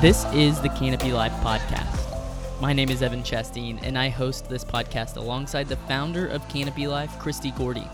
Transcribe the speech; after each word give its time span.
This 0.00 0.24
is 0.32 0.58
the 0.62 0.70
Canopy 0.70 1.12
Life 1.12 1.32
podcast. 1.42 2.58
My 2.58 2.72
name 2.72 2.88
is 2.88 3.02
Evan 3.02 3.22
Chasteen, 3.22 3.78
and 3.82 3.98
I 3.98 4.08
host 4.08 4.48
this 4.48 4.64
podcast 4.64 5.18
alongside 5.18 5.68
the 5.68 5.76
founder 5.76 6.26
of 6.26 6.48
Canopy 6.48 6.86
Life, 6.86 7.18
Christy 7.18 7.50
Gordy. 7.50 7.86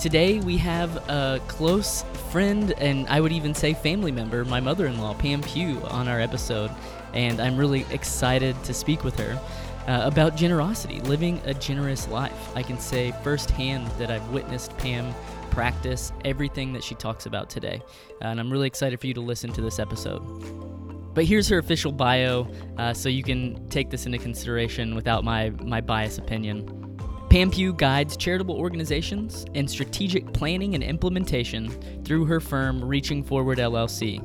Today, 0.00 0.40
we 0.40 0.56
have 0.56 0.96
a 1.08 1.40
close 1.46 2.02
friend 2.32 2.72
and 2.78 3.06
I 3.06 3.20
would 3.20 3.30
even 3.30 3.54
say 3.54 3.74
family 3.74 4.10
member, 4.10 4.44
my 4.44 4.58
mother 4.58 4.88
in 4.88 4.98
law, 4.98 5.14
Pam 5.14 5.40
Pugh, 5.40 5.80
on 5.84 6.08
our 6.08 6.20
episode, 6.20 6.72
and 7.14 7.38
I'm 7.38 7.56
really 7.56 7.86
excited 7.92 8.60
to 8.64 8.74
speak 8.74 9.04
with 9.04 9.16
her. 9.20 9.40
Uh, 9.86 10.02
about 10.04 10.34
generosity, 10.34 11.00
living 11.02 11.40
a 11.44 11.54
generous 11.54 12.08
life. 12.08 12.56
I 12.56 12.64
can 12.64 12.78
say 12.78 13.14
firsthand 13.22 13.86
that 13.98 14.10
I've 14.10 14.28
witnessed 14.30 14.76
Pam 14.78 15.14
practice 15.50 16.12
everything 16.24 16.72
that 16.72 16.82
she 16.82 16.96
talks 16.96 17.26
about 17.26 17.48
today. 17.48 17.82
And 18.20 18.40
I'm 18.40 18.52
really 18.52 18.66
excited 18.66 18.98
for 18.98 19.06
you 19.06 19.14
to 19.14 19.20
listen 19.20 19.52
to 19.52 19.60
this 19.60 19.78
episode. 19.78 20.89
But 21.14 21.24
here's 21.24 21.48
her 21.48 21.58
official 21.58 21.92
bio, 21.92 22.48
uh, 22.78 22.94
so 22.94 23.08
you 23.08 23.22
can 23.22 23.68
take 23.68 23.90
this 23.90 24.06
into 24.06 24.18
consideration 24.18 24.94
without 24.94 25.24
my, 25.24 25.50
my 25.62 25.80
biased 25.80 26.18
opinion. 26.18 26.76
Pam 27.30 27.48
Pugh 27.48 27.72
guides 27.72 28.16
charitable 28.16 28.56
organizations 28.56 29.46
in 29.54 29.68
strategic 29.68 30.32
planning 30.32 30.74
and 30.74 30.82
implementation 30.82 31.70
through 32.04 32.24
her 32.24 32.40
firm 32.40 32.84
Reaching 32.84 33.22
Forward 33.22 33.58
LLC. 33.58 34.20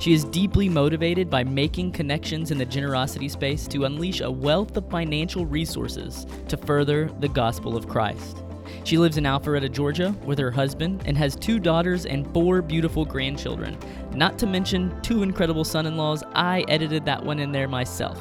She 0.00 0.14
is 0.14 0.24
deeply 0.24 0.66
motivated 0.68 1.28
by 1.28 1.44
making 1.44 1.92
connections 1.92 2.50
in 2.50 2.56
the 2.56 2.64
generosity 2.64 3.28
space 3.28 3.66
to 3.68 3.84
unleash 3.84 4.22
a 4.22 4.30
wealth 4.30 4.74
of 4.76 4.88
financial 4.88 5.44
resources 5.44 6.26
to 6.48 6.56
further 6.56 7.10
the 7.20 7.28
gospel 7.28 7.76
of 7.76 7.88
Christ. 7.88 8.42
She 8.84 8.98
lives 8.98 9.16
in 9.16 9.24
Alpharetta, 9.24 9.70
Georgia, 9.70 10.14
with 10.24 10.38
her 10.38 10.50
husband 10.50 11.02
and 11.06 11.16
has 11.16 11.36
two 11.36 11.58
daughters 11.58 12.06
and 12.06 12.32
four 12.32 12.62
beautiful 12.62 13.04
grandchildren. 13.04 13.78
Not 14.12 14.38
to 14.38 14.46
mention 14.46 15.00
two 15.02 15.22
incredible 15.22 15.64
son 15.64 15.86
in 15.86 15.96
laws. 15.96 16.22
I 16.34 16.64
edited 16.68 17.04
that 17.04 17.24
one 17.24 17.38
in 17.38 17.52
there 17.52 17.68
myself. 17.68 18.20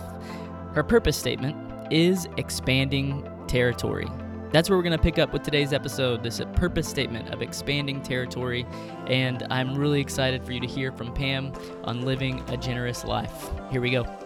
Her 0.74 0.84
purpose 0.84 1.18
statement 1.18 1.56
is 1.92 2.28
expanding 2.38 3.30
territory. 3.48 4.08
That's 4.52 4.70
where 4.70 4.78
we're 4.78 4.84
going 4.84 4.98
to 4.98 5.04
pick 5.04 5.20
up 5.20 5.34
with 5.34 5.44
today's 5.44 5.74
episode 5.74 6.24
this 6.24 6.42
purpose 6.56 6.88
statement 6.88 7.34
of 7.34 7.42
expanding 7.42 8.02
territory. 8.02 8.66
And 9.08 9.46
I'm 9.50 9.76
really 9.76 10.00
excited 10.00 10.46
for 10.46 10.54
you 10.54 10.62
to 10.62 10.68
hear 10.68 10.92
from 10.92 11.14
Pam 11.14 11.52
on 11.84 12.04
living 12.04 12.42
a 12.50 12.58
generous 12.58 13.04
life. 13.04 13.50
Here 13.70 13.82
we 13.82 13.92
go. 13.92 14.25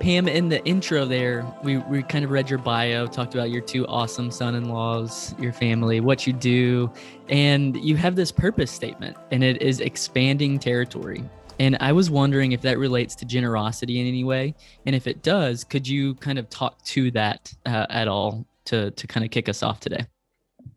Pam, 0.00 0.28
in 0.28 0.48
the 0.48 0.64
intro 0.64 1.04
there, 1.04 1.46
we, 1.62 1.76
we 1.76 2.02
kind 2.02 2.24
of 2.24 2.30
read 2.30 2.48
your 2.48 2.58
bio, 2.58 3.06
talked 3.06 3.34
about 3.34 3.50
your 3.50 3.60
two 3.60 3.86
awesome 3.86 4.30
son 4.30 4.54
in 4.54 4.70
laws, 4.70 5.34
your 5.38 5.52
family, 5.52 6.00
what 6.00 6.26
you 6.26 6.32
do, 6.32 6.90
and 7.28 7.76
you 7.76 7.96
have 7.96 8.16
this 8.16 8.32
purpose 8.32 8.70
statement, 8.70 9.14
and 9.30 9.44
it 9.44 9.60
is 9.60 9.80
expanding 9.80 10.58
territory. 10.58 11.22
And 11.58 11.76
I 11.80 11.92
was 11.92 12.08
wondering 12.08 12.52
if 12.52 12.62
that 12.62 12.78
relates 12.78 13.14
to 13.16 13.26
generosity 13.26 14.00
in 14.00 14.06
any 14.06 14.24
way. 14.24 14.54
And 14.86 14.96
if 14.96 15.06
it 15.06 15.22
does, 15.22 15.64
could 15.64 15.86
you 15.86 16.14
kind 16.14 16.38
of 16.38 16.48
talk 16.48 16.82
to 16.84 17.10
that 17.10 17.52
uh, 17.66 17.84
at 17.90 18.08
all 18.08 18.46
to, 18.64 18.92
to 18.92 19.06
kind 19.06 19.26
of 19.26 19.30
kick 19.30 19.50
us 19.50 19.62
off 19.62 19.80
today? 19.80 20.06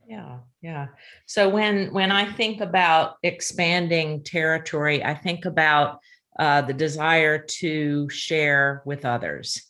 Yeah, 0.05 0.39
yeah. 0.61 0.87
So 1.27 1.47
when 1.47 1.93
when 1.93 2.11
I 2.11 2.29
think 2.33 2.59
about 2.59 3.15
expanding 3.23 4.21
territory, 4.23 5.01
I 5.01 5.15
think 5.15 5.45
about 5.45 5.99
uh, 6.39 6.61
the 6.61 6.73
desire 6.73 7.37
to 7.37 8.09
share 8.09 8.81
with 8.85 9.05
others 9.05 9.61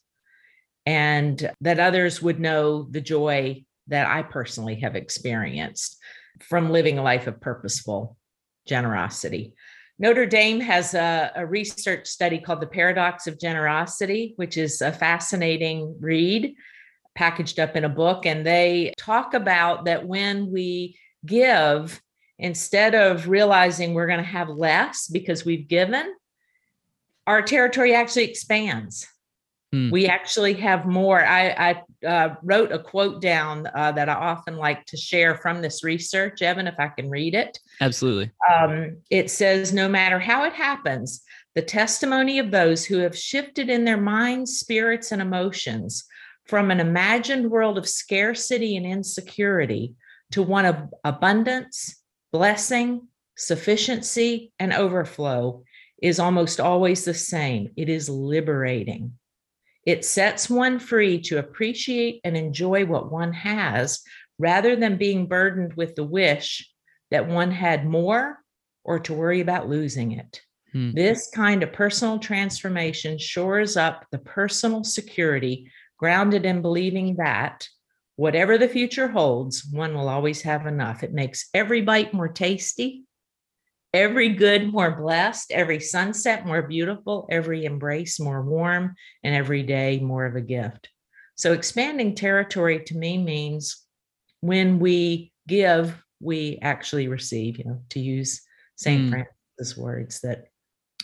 and 0.85 1.51
that 1.61 1.79
others 1.79 2.21
would 2.21 2.39
know 2.39 2.83
the 2.83 3.01
joy 3.01 3.63
that 3.87 4.07
I 4.07 4.23
personally 4.23 4.75
have 4.81 4.95
experienced 4.95 5.97
from 6.41 6.71
living 6.71 6.97
a 6.97 7.03
life 7.03 7.27
of 7.27 7.41
purposeful 7.41 8.17
generosity. 8.65 9.53
Notre 9.99 10.25
Dame 10.25 10.59
has 10.61 10.93
a, 10.93 11.31
a, 11.35 11.45
research 11.45 12.07
study 12.07 12.39
called 12.39 12.61
The 12.61 12.67
Paradox 12.67 13.27
of 13.27 13.39
Generosity, 13.39 14.33
which 14.37 14.57
is 14.57 14.81
a 14.81 14.91
fascinating 14.91 15.95
read 15.99 16.55
packaged 17.15 17.59
up 17.59 17.75
in 17.75 17.83
a 17.83 17.89
book. 17.89 18.25
And 18.25 18.45
they 18.45 18.93
talk 18.97 19.33
about 19.33 19.85
that 19.85 20.07
when 20.07 20.51
we 20.51 20.97
give, 21.25 22.01
instead 22.39 22.95
of 22.95 23.29
realizing 23.29 23.93
we're 23.93 24.07
going 24.07 24.17
to 24.17 24.25
have 24.25 24.49
less 24.49 25.07
because 25.07 25.45
we've 25.45 25.67
given, 25.67 26.11
our 27.27 27.41
territory 27.41 27.93
actually 27.93 28.25
expands. 28.25 29.07
Mm. 29.73 29.91
We 29.91 30.05
actually 30.07 30.53
have 30.55 30.85
more. 30.85 31.25
I, 31.25 31.81
I 32.03 32.07
uh, 32.07 32.35
wrote 32.43 32.71
a 32.71 32.79
quote 32.79 33.21
down 33.21 33.67
uh, 33.73 33.91
that 33.93 34.07
I 34.07 34.13
often 34.13 34.57
like 34.57 34.85
to 34.87 34.97
share 34.97 35.35
from 35.35 35.61
this 35.61 35.83
research, 35.83 36.41
Evan, 36.41 36.67
if 36.67 36.75
I 36.77 36.89
can 36.89 37.09
read 37.09 37.33
it. 37.33 37.57
Absolutely. 37.81 38.31
Um, 38.53 38.97
it 39.09 39.31
says 39.31 39.73
No 39.73 39.89
matter 39.89 40.19
how 40.19 40.45
it 40.45 40.53
happens, 40.53 41.23
the 41.55 41.61
testimony 41.61 42.37
of 42.37 42.51
those 42.51 42.85
who 42.85 42.97
have 42.99 43.17
shifted 43.17 43.69
in 43.69 43.83
their 43.83 43.97
minds, 43.99 44.59
spirits, 44.59 45.11
and 45.11 45.21
emotions 45.21 46.05
from 46.45 46.69
an 46.69 46.79
imagined 46.79 47.49
world 47.49 47.77
of 47.77 47.87
scarcity 47.87 48.75
and 48.75 48.85
insecurity 48.85 49.95
to 50.31 50.43
one 50.43 50.65
of 50.65 50.93
abundance, 51.03 51.95
blessing, 52.31 53.07
sufficiency, 53.37 54.51
and 54.59 54.73
overflow 54.73 55.63
is 56.03 56.19
almost 56.19 56.59
always 56.59 57.05
the 57.05 57.13
same 57.13 57.69
it 57.77 57.87
is 57.87 58.09
liberating. 58.09 59.13
It 59.85 60.03
sets 60.03 60.49
one 60.49 60.77
free 60.77 61.21
to 61.21 61.39
appreciate 61.39 62.19
and 62.25 62.35
enjoy 62.35 62.85
what 62.85 63.11
one 63.11 63.31
has 63.31 64.01
rather 64.37 64.75
than 64.75 64.97
being 64.97 65.27
burdened 65.27 65.73
with 65.75 65.95
the 65.95 66.03
wish 66.03 66.69
that 67.09 67.27
one 67.27 67.51
had 67.51 67.85
more 67.85 68.37
or 68.83 68.99
to 68.99 69.13
worry 69.13 69.39
about 69.39 69.69
losing 69.69 70.11
it. 70.11 70.41
Hmm. 70.73 70.91
This 70.91 71.29
kind 71.33 71.63
of 71.63 71.71
personal 71.71 72.19
transformation 72.19 73.17
shores 73.17 73.77
up 73.77 74.05
the 74.11 74.19
personal 74.19 74.83
security 74.83 75.71
grounded 75.97 76.45
in 76.45 76.61
believing 76.61 77.15
that 77.15 77.69
whatever 78.17 78.57
the 78.57 78.67
future 78.67 79.07
holds, 79.07 79.65
one 79.71 79.93
will 79.93 80.09
always 80.09 80.41
have 80.41 80.67
enough. 80.67 81.01
It 81.01 81.13
makes 81.13 81.49
every 81.53 81.81
bite 81.81 82.13
more 82.13 82.27
tasty 82.27 83.05
every 83.93 84.29
good 84.29 84.71
more 84.71 84.91
blessed, 84.91 85.51
every 85.51 85.79
sunset 85.79 86.45
more 86.45 86.63
beautiful, 86.63 87.27
every 87.29 87.65
embrace 87.65 88.19
more 88.19 88.41
warm, 88.41 88.95
and 89.23 89.35
every 89.35 89.63
day 89.63 89.99
more 89.99 90.25
of 90.25 90.35
a 90.35 90.41
gift. 90.41 90.89
So, 91.35 91.53
expanding 91.53 92.15
territory 92.15 92.83
to 92.85 92.97
me 92.97 93.17
means 93.17 93.83
when 94.41 94.79
we 94.79 95.31
give, 95.47 95.95
we 96.19 96.59
actually 96.61 97.07
receive, 97.07 97.57
you 97.57 97.65
know, 97.65 97.81
to 97.89 97.99
use 97.99 98.41
St. 98.75 99.03
Mm. 99.03 99.09
Francis' 99.09 99.77
words 99.77 100.21
that 100.21 100.45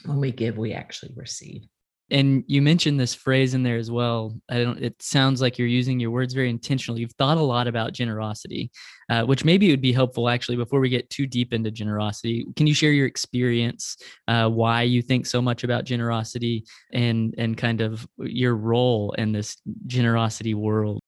when 0.05 0.19
we 0.19 0.31
give, 0.31 0.57
we 0.57 0.73
actually 0.73 1.13
receive 1.15 1.63
and 2.11 2.43
you 2.47 2.61
mentioned 2.61 2.99
this 2.99 3.13
phrase 3.13 3.53
in 3.53 3.63
there 3.63 3.77
as 3.77 3.91
well 3.91 4.35
i 4.49 4.57
don't 4.57 4.81
it 4.83 5.01
sounds 5.01 5.41
like 5.41 5.57
you're 5.57 5.67
using 5.67 5.99
your 5.99 6.11
words 6.11 6.33
very 6.33 6.49
intentionally 6.49 7.01
you've 7.01 7.13
thought 7.13 7.37
a 7.37 7.41
lot 7.41 7.67
about 7.67 7.93
generosity 7.93 8.71
uh, 9.09 9.23
which 9.23 9.43
maybe 9.45 9.69
would 9.69 9.81
be 9.81 9.93
helpful 9.93 10.29
actually 10.29 10.57
before 10.57 10.79
we 10.79 10.89
get 10.89 11.09
too 11.09 11.25
deep 11.25 11.53
into 11.53 11.71
generosity 11.71 12.45
can 12.55 12.67
you 12.67 12.73
share 12.73 12.91
your 12.91 13.07
experience 13.07 13.97
uh, 14.27 14.47
why 14.47 14.81
you 14.81 15.01
think 15.01 15.25
so 15.25 15.41
much 15.41 15.63
about 15.63 15.83
generosity 15.83 16.63
and 16.93 17.35
and 17.37 17.57
kind 17.57 17.81
of 17.81 18.07
your 18.17 18.55
role 18.55 19.13
in 19.17 19.31
this 19.31 19.57
generosity 19.87 20.53
world 20.53 20.99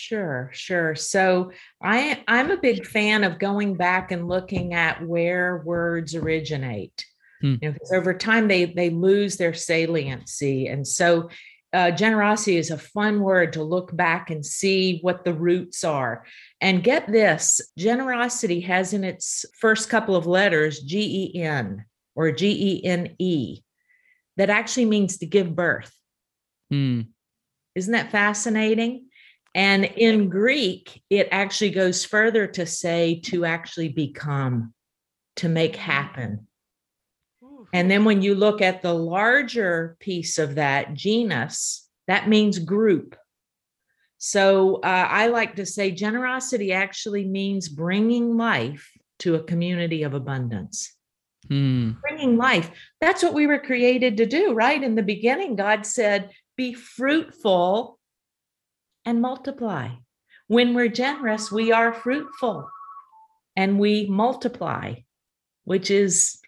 Sure, 0.00 0.48
sure. 0.52 0.94
So 0.94 1.50
I 1.82 2.22
I'm 2.28 2.52
a 2.52 2.56
big 2.56 2.86
fan 2.86 3.24
of 3.24 3.40
going 3.40 3.74
back 3.74 4.12
and 4.12 4.28
looking 4.28 4.72
at 4.72 5.04
where 5.04 5.60
words 5.64 6.14
originate. 6.14 7.04
Hmm. 7.40 7.54
You 7.60 7.68
know, 7.68 7.72
because 7.72 7.92
over 7.92 8.14
time 8.14 8.48
they 8.48 8.66
they 8.66 8.90
lose 8.90 9.36
their 9.36 9.54
saliency, 9.54 10.66
and 10.66 10.86
so 10.86 11.30
uh, 11.72 11.90
generosity 11.90 12.56
is 12.56 12.70
a 12.70 12.78
fun 12.78 13.20
word 13.20 13.52
to 13.52 13.62
look 13.62 13.94
back 13.94 14.30
and 14.30 14.44
see 14.44 14.98
what 15.02 15.24
the 15.24 15.34
roots 15.34 15.84
are. 15.84 16.24
And 16.60 16.82
get 16.82 17.10
this: 17.10 17.60
generosity 17.78 18.60
has 18.62 18.92
in 18.92 19.04
its 19.04 19.44
first 19.60 19.88
couple 19.88 20.16
of 20.16 20.26
letters 20.26 20.80
G 20.80 21.32
E 21.34 21.40
N 21.40 21.84
or 22.16 22.32
G 22.32 22.48
E 22.50 22.84
N 22.84 23.14
E, 23.18 23.60
that 24.36 24.50
actually 24.50 24.86
means 24.86 25.18
to 25.18 25.26
give 25.26 25.54
birth. 25.54 25.94
Hmm. 26.70 27.02
Isn't 27.76 27.92
that 27.92 28.10
fascinating? 28.10 29.04
And 29.54 29.84
in 29.84 30.28
Greek, 30.28 31.02
it 31.10 31.28
actually 31.30 31.70
goes 31.70 32.04
further 32.04 32.48
to 32.48 32.66
say 32.66 33.20
to 33.26 33.44
actually 33.44 33.88
become, 33.88 34.74
to 35.36 35.48
make 35.48 35.76
happen. 35.76 36.47
And 37.72 37.90
then 37.90 38.04
when 38.04 38.22
you 38.22 38.34
look 38.34 38.62
at 38.62 38.82
the 38.82 38.94
larger 38.94 39.96
piece 40.00 40.38
of 40.38 40.54
that 40.54 40.94
genus, 40.94 41.88
that 42.06 42.28
means 42.28 42.58
group. 42.58 43.16
So 44.16 44.76
uh, 44.76 45.06
I 45.08 45.28
like 45.28 45.56
to 45.56 45.66
say 45.66 45.90
generosity 45.90 46.72
actually 46.72 47.24
means 47.24 47.68
bringing 47.68 48.36
life 48.36 48.90
to 49.20 49.34
a 49.34 49.42
community 49.42 50.02
of 50.02 50.14
abundance. 50.14 50.94
Hmm. 51.48 51.92
Bringing 52.00 52.36
life. 52.36 52.70
That's 53.00 53.22
what 53.22 53.34
we 53.34 53.46
were 53.46 53.60
created 53.60 54.16
to 54.16 54.26
do, 54.26 54.52
right? 54.52 54.82
In 54.82 54.94
the 54.94 55.02
beginning, 55.02 55.56
God 55.56 55.86
said, 55.86 56.30
be 56.56 56.74
fruitful 56.74 57.98
and 59.04 59.22
multiply. 59.22 59.90
When 60.48 60.74
we're 60.74 60.88
generous, 60.88 61.52
we 61.52 61.72
are 61.72 61.92
fruitful 61.92 62.68
and 63.54 63.78
we 63.78 64.06
multiply, 64.06 64.94
which 65.64 65.90
is 65.90 66.38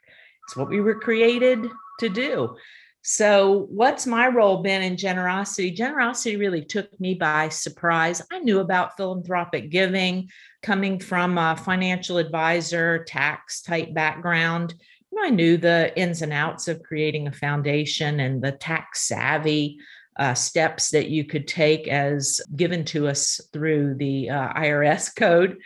it's 0.51 0.57
what 0.57 0.69
we 0.69 0.81
were 0.81 0.99
created 0.99 1.65
to 2.01 2.09
do. 2.09 2.57
So, 3.03 3.69
what's 3.71 4.05
my 4.05 4.27
role 4.27 4.65
been 4.65 4.83
in 4.83 4.97
generosity? 4.97 5.71
Generosity 5.71 6.37
really 6.37 6.65
took 6.65 6.99
me 6.99 7.15
by 7.15 7.51
surprise. 7.51 8.21
I 8.33 8.41
knew 8.41 8.59
about 8.59 8.97
philanthropic 8.97 9.71
giving 9.71 10.29
coming 10.61 10.99
from 10.99 11.39
a 11.39 11.57
financial 11.57 12.19
advisor, 12.19 13.05
tax 13.05 13.63
type 13.63 13.95
background. 13.95 14.75
I 15.23 15.31
knew 15.31 15.57
the 15.57 15.97
ins 15.97 16.21
and 16.21 16.33
outs 16.33 16.67
of 16.67 16.83
creating 16.83 17.29
a 17.29 17.33
foundation 17.33 18.19
and 18.19 18.43
the 18.43 18.53
tax 18.53 19.03
savvy 19.03 19.79
uh, 20.19 20.35
steps 20.35 20.91
that 20.91 21.11
you 21.11 21.25
could 21.25 21.47
take 21.47 21.87
as 21.87 22.41
given 22.57 22.85
to 22.87 23.07
us 23.07 23.41
through 23.53 23.95
the 23.95 24.31
uh, 24.31 24.53
IRS 24.55 25.15
code. 25.15 25.59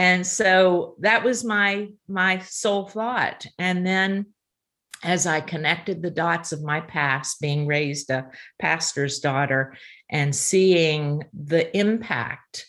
And 0.00 0.26
so 0.26 0.94
that 1.00 1.24
was 1.24 1.44
my 1.44 1.88
my 2.08 2.38
sole 2.38 2.88
thought. 2.88 3.44
And 3.58 3.86
then 3.86 4.32
as 5.02 5.26
I 5.26 5.42
connected 5.42 6.00
the 6.00 6.10
dots 6.10 6.52
of 6.52 6.62
my 6.62 6.80
past, 6.80 7.38
being 7.38 7.66
raised 7.66 8.08
a 8.08 8.30
pastor's 8.58 9.18
daughter 9.18 9.76
and 10.10 10.34
seeing 10.34 11.24
the 11.34 11.76
impact 11.76 12.64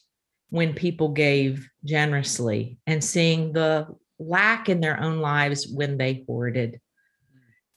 when 0.50 0.74
people 0.74 1.13
gave 1.13 1.69
generously 1.86 2.78
and 2.86 3.01
seeing 3.01 3.54
the 3.54 3.88
lack 4.19 4.68
in 4.68 4.81
their 4.81 5.00
own 5.00 5.19
lives 5.19 5.69
when 5.74 5.98
they 5.98 6.25
hoarded. 6.28 6.81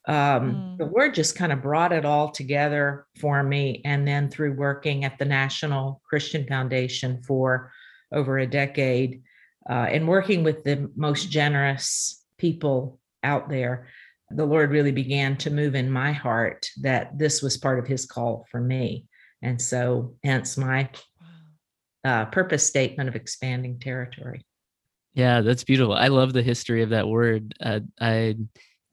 Um, 0.09 0.17
mm. 0.17 0.79
The 0.79 0.87
Lord 0.87 1.15
just 1.15 1.37
kind 1.37 1.53
of 1.53 1.62
brought 1.62 1.93
it 1.93 2.05
all 2.05 2.33
together 2.33 3.06
for 3.21 3.41
me. 3.45 3.83
And 3.85 4.05
then 4.06 4.31
through 4.31 4.55
working 4.55 5.05
at 5.05 5.17
the 5.17 5.25
National 5.25 6.03
Christian 6.11 6.45
Foundation 6.45 7.23
for 7.23 7.71
over 8.12 8.39
a 8.39 8.49
decade 8.49 9.23
uh, 9.69 9.87
and 9.91 10.09
working 10.09 10.45
with 10.45 10.65
the 10.65 10.91
most 10.97 11.31
generous 11.31 12.23
people 12.39 13.01
out 13.23 13.49
there, 13.49 13.89
the 14.31 14.45
Lord 14.45 14.71
really 14.71 14.93
began 14.93 15.37
to 15.39 15.51
move 15.51 15.75
in 15.75 15.91
my 15.91 16.13
heart 16.13 16.69
that 16.83 17.19
this 17.19 17.43
was 17.43 17.57
part 17.57 17.79
of 17.79 17.87
his 17.87 18.07
call 18.07 18.47
for 18.51 18.61
me. 18.61 19.07
And 19.43 19.61
so, 19.61 20.17
hence 20.25 20.57
my 20.57 20.89
uh, 22.05 22.27
purpose 22.27 22.67
statement 22.67 23.09
of 23.09 23.17
expanding 23.17 23.79
territory. 23.79 24.45
Yeah, 25.15 25.43
that's 25.43 25.65
beautiful. 25.65 25.95
I 25.95 26.09
love 26.09 26.33
the 26.33 26.43
history 26.43 26.83
of 26.83 26.91
that 26.91 27.09
word. 27.09 27.55
Uh, 27.61 27.81
I, 28.01 28.37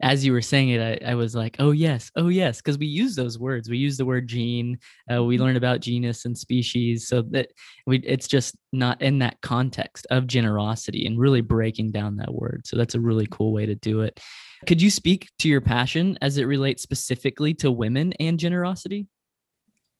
as 0.02 0.26
you 0.26 0.34
were 0.34 0.42
saying 0.42 0.70
it, 0.70 1.04
I, 1.04 1.12
I 1.12 1.16
was 1.16 1.36
like, 1.36 1.56
oh 1.60 1.72
yes, 1.72 2.12
oh 2.16 2.28
yes, 2.28 2.58
because 2.58 2.78
we 2.78 2.88
use 2.88 3.16
those 3.16 3.38
words. 3.38 3.70
We 3.70 3.78
use 3.78 3.98
the 3.98 4.06
word 4.06 4.28
gene. 4.28 4.80
Uh, 5.12 5.24
we 5.24 5.36
mm-hmm. 5.36 5.44
learn 5.44 5.56
about 5.56 5.82
genus 5.82 6.26
and 6.26 6.38
species, 6.38 7.08
so 7.08 7.22
that 7.30 7.52
we 7.86 8.00
it's 8.00 8.28
just 8.28 8.56
not 8.74 9.02
in 9.02 9.20
that 9.20 9.40
context 9.42 10.08
of 10.10 10.28
generosity 10.28 11.06
and 11.06 11.20
really 11.20 11.42
breaking 11.42 11.92
down 11.92 12.18
that 12.18 12.34
word. 12.34 12.66
So 12.66 12.78
that's 12.78 12.96
a 12.96 13.00
really 13.00 13.28
cool 13.30 13.54
way 13.54 13.66
to 13.66 13.76
do 13.76 14.02
it. 14.02 14.20
Could 14.68 14.82
you 14.82 14.90
speak 14.90 15.30
to 15.40 15.50
your 15.50 15.62
passion 15.62 16.18
as 16.22 16.38
it 16.38 16.46
relates 16.46 16.84
specifically 16.84 17.54
to 17.56 17.72
women 17.72 18.14
and 18.20 18.40
generosity? 18.40 19.08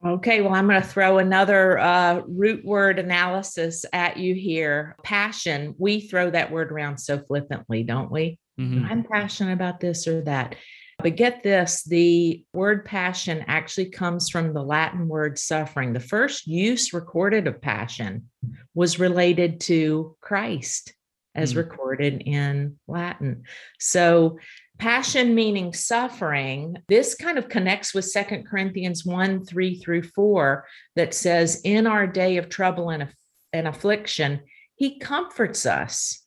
Okay, 0.04 0.42
well, 0.42 0.56
I'm 0.56 0.68
going 0.68 0.82
to 0.82 0.88
throw 0.88 1.20
another 1.20 1.78
uh, 1.78 2.22
root 2.28 2.66
word 2.66 2.98
analysis 2.98 3.86
at 3.94 4.18
you 4.18 4.34
here. 4.34 4.96
Passion. 5.04 5.76
We 5.78 6.02
throw 6.02 6.32
that 6.32 6.52
word 6.52 6.72
around 6.72 6.98
so 6.98 7.20
flippantly, 7.20 7.84
don't 7.84 8.12
we? 8.12 8.40
Mm-hmm. 8.60 8.86
I'm 8.86 9.04
passionate 9.04 9.54
about 9.54 9.80
this 9.80 10.08
or 10.08 10.22
that. 10.22 10.56
But 11.02 11.16
get 11.16 11.42
this 11.44 11.84
the 11.84 12.44
word 12.54 12.86
passion 12.86 13.44
actually 13.48 13.90
comes 13.90 14.30
from 14.30 14.54
the 14.54 14.64
Latin 14.64 15.08
word 15.08 15.40
suffering. 15.40 15.94
The 15.94 16.00
first 16.00 16.48
use 16.48 16.94
recorded 16.94 17.48
of 17.48 17.62
passion 17.62 18.30
was 18.74 19.00
related 19.00 19.62
to 19.62 20.16
Christ 20.22 20.94
as 21.34 21.54
mm. 21.54 21.58
recorded 21.58 22.24
in 22.26 22.78
Latin. 22.88 23.44
So, 23.80 24.38
passion 24.78 25.36
meaning 25.36 25.74
suffering, 25.74 26.78
this 26.88 27.16
kind 27.16 27.38
of 27.38 27.50
connects 27.50 27.94
with 27.94 28.06
Second 28.06 28.48
Corinthians 28.48 29.06
1 29.06 29.46
3 29.46 29.76
through 29.76 30.04
4, 30.04 30.66
that 30.96 31.14
says, 31.14 31.62
In 31.64 31.88
our 31.88 32.08
day 32.08 32.38
of 32.38 32.50
trouble 32.50 32.90
and, 32.90 33.08
and 33.54 33.68
affliction, 33.68 34.42
he 34.76 35.00
comforts 35.00 35.66
us 35.66 36.21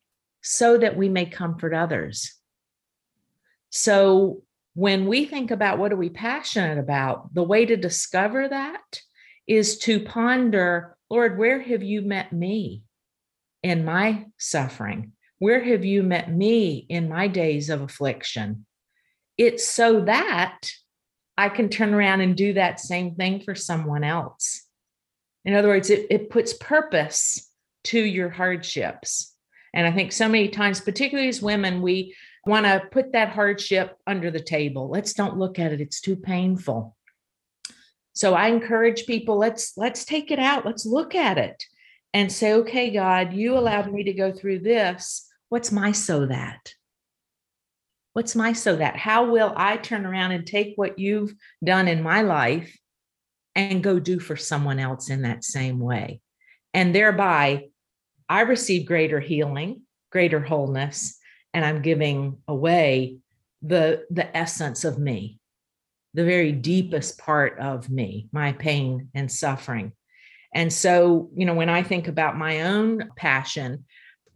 so 0.45 0.79
that 0.79 0.97
we 0.97 1.09
may 1.09 1.27
comfort 1.27 1.75
others. 1.75 2.33
So, 3.71 4.43
when 4.75 5.07
we 5.07 5.25
think 5.25 5.51
about 5.51 5.79
what 5.79 5.93
are 5.93 5.97
we 5.97 6.11
passionate 6.11 6.79
about, 6.79 7.33
the 7.35 7.43
way 7.43 7.65
to 7.67 7.77
discover 7.77 8.49
that 8.49 9.01
is 9.47 9.79
to 9.79 10.01
ponder, 10.01 10.97
Lord, 11.11 11.39
where 11.39 11.61
have 11.61 11.83
you 11.83 12.03
met 12.03 12.33
me? 12.33 12.85
in 13.65 13.85
my 13.85 14.27
suffering? 14.39 15.13
Where 15.39 15.65
have 15.65 15.85
you 15.85 16.05
met 16.05 16.31
me 16.31 16.87
in 16.89 17.09
my 17.09 17.27
days 17.27 17.71
of 17.71 17.81
affliction? 17.81 18.67
It's 19.37 19.67
so 19.67 20.03
that 20.03 20.71
I 21.37 21.49
can 21.49 21.71
turn 21.71 21.95
around 21.95 22.21
and 22.21 22.37
do 22.37 22.53
that 22.53 22.79
same 22.79 23.17
thing 23.17 23.41
for 23.41 23.57
someone 23.57 24.05
else. 24.05 24.63
In 25.45 25.55
other 25.55 25.69
words, 25.69 25.91
it, 25.91 26.07
it 26.11 26.31
puts 26.31 26.53
purpose 26.53 27.51
to 27.85 27.99
your 27.99 28.29
hardships. 28.29 29.34
And 29.75 29.87
I 29.87 29.91
think 29.91 30.13
so 30.13 30.29
many 30.29 30.49
times, 30.49 30.81
particularly 30.81 31.29
as 31.29 31.43
women, 31.43 31.83
we 31.83 32.15
want 32.47 32.65
to 32.65 32.83
put 32.93 33.13
that 33.13 33.31
hardship 33.31 33.97
under 34.07 34.31
the 34.31 34.41
table. 34.41 34.89
Let's 34.89 35.13
don't 35.13 35.37
look 35.37 35.59
at 35.59 35.73
it. 35.73 35.81
It's 35.81 36.01
too 36.01 36.17
painful. 36.17 36.97
So 38.15 38.35
I 38.35 38.49
encourage 38.49 39.07
people, 39.07 39.37
let's 39.37 39.77
let's 39.77 40.05
take 40.05 40.31
it 40.31 40.39
out. 40.39 40.65
Let's 40.65 40.87
look 40.87 41.17
at 41.17 41.37
it 41.37 41.65
and 42.13 42.31
say, 42.31 42.53
okay, 42.53 42.91
God, 42.91 43.33
you 43.33 43.59
allowed 43.59 43.93
me 43.93 44.05
to 44.05 44.13
go 44.13 44.33
through 44.33 44.61
this. 44.61 45.29
What's 45.49 45.73
my 45.73 45.91
so 45.91 46.27
that? 46.27 46.75
What's 48.13 48.37
my 48.37 48.53
so 48.53 48.77
that? 48.77 48.97
How 48.97 49.29
will 49.29 49.53
I 49.57 49.77
turn 49.77 50.07
around 50.07 50.31
and 50.31 50.47
take 50.47 50.75
what 50.77 51.01
you've 51.01 51.35
done 51.65 51.89
in 51.89 52.05
my 52.05 52.23
life 52.23 52.79
and 53.57 53.83
go 53.83 53.99
do 53.99 54.21
for 54.21 54.37
someone 54.37 54.79
else 54.79 55.11
in 55.11 55.23
that 55.23 55.43
same 55.43 55.81
way? 55.81 56.21
And 56.73 56.95
thereby, 56.95 57.71
I 58.29 58.43
receive 58.43 58.87
greater 58.87 59.21
healing, 59.21 59.83
greater 60.11 60.41
wholeness, 60.41 61.19
and 61.53 61.65
I'm 61.65 61.83
giving 61.83 62.39
away 62.49 63.19
the, 63.63 64.05
the 64.11 64.35
essence 64.37 64.85
of 64.85 64.99
me, 64.99 65.39
the 66.15 66.25
very 66.25 66.53
deepest 66.53 67.19
part 67.19 67.59
of 67.59 67.91
me, 67.91 68.29
my 68.33 68.53
pain 68.53 69.09
and 69.15 69.31
suffering. 69.31 69.93
And 70.55 70.73
so, 70.73 71.31
you 71.35 71.47
know, 71.47 71.55
when 71.55 71.69
I 71.69 71.83
think 71.83 72.09
about 72.09 72.39
my 72.39 72.63
own 72.63 73.11
passion, 73.17 73.85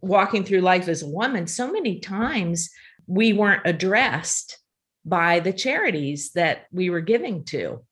walking 0.01 0.43
through 0.43 0.61
life 0.61 0.87
as 0.87 1.01
a 1.01 1.07
woman, 1.07 1.47
so 1.47 1.71
many 1.71 1.99
times 1.99 2.69
we 3.07 3.33
weren't 3.33 3.65
addressed 3.65 4.57
by 5.05 5.39
the 5.39 5.53
charities 5.53 6.31
that 6.33 6.65
we 6.71 6.89
were 6.89 7.01
giving 7.01 7.43
to. 7.45 7.83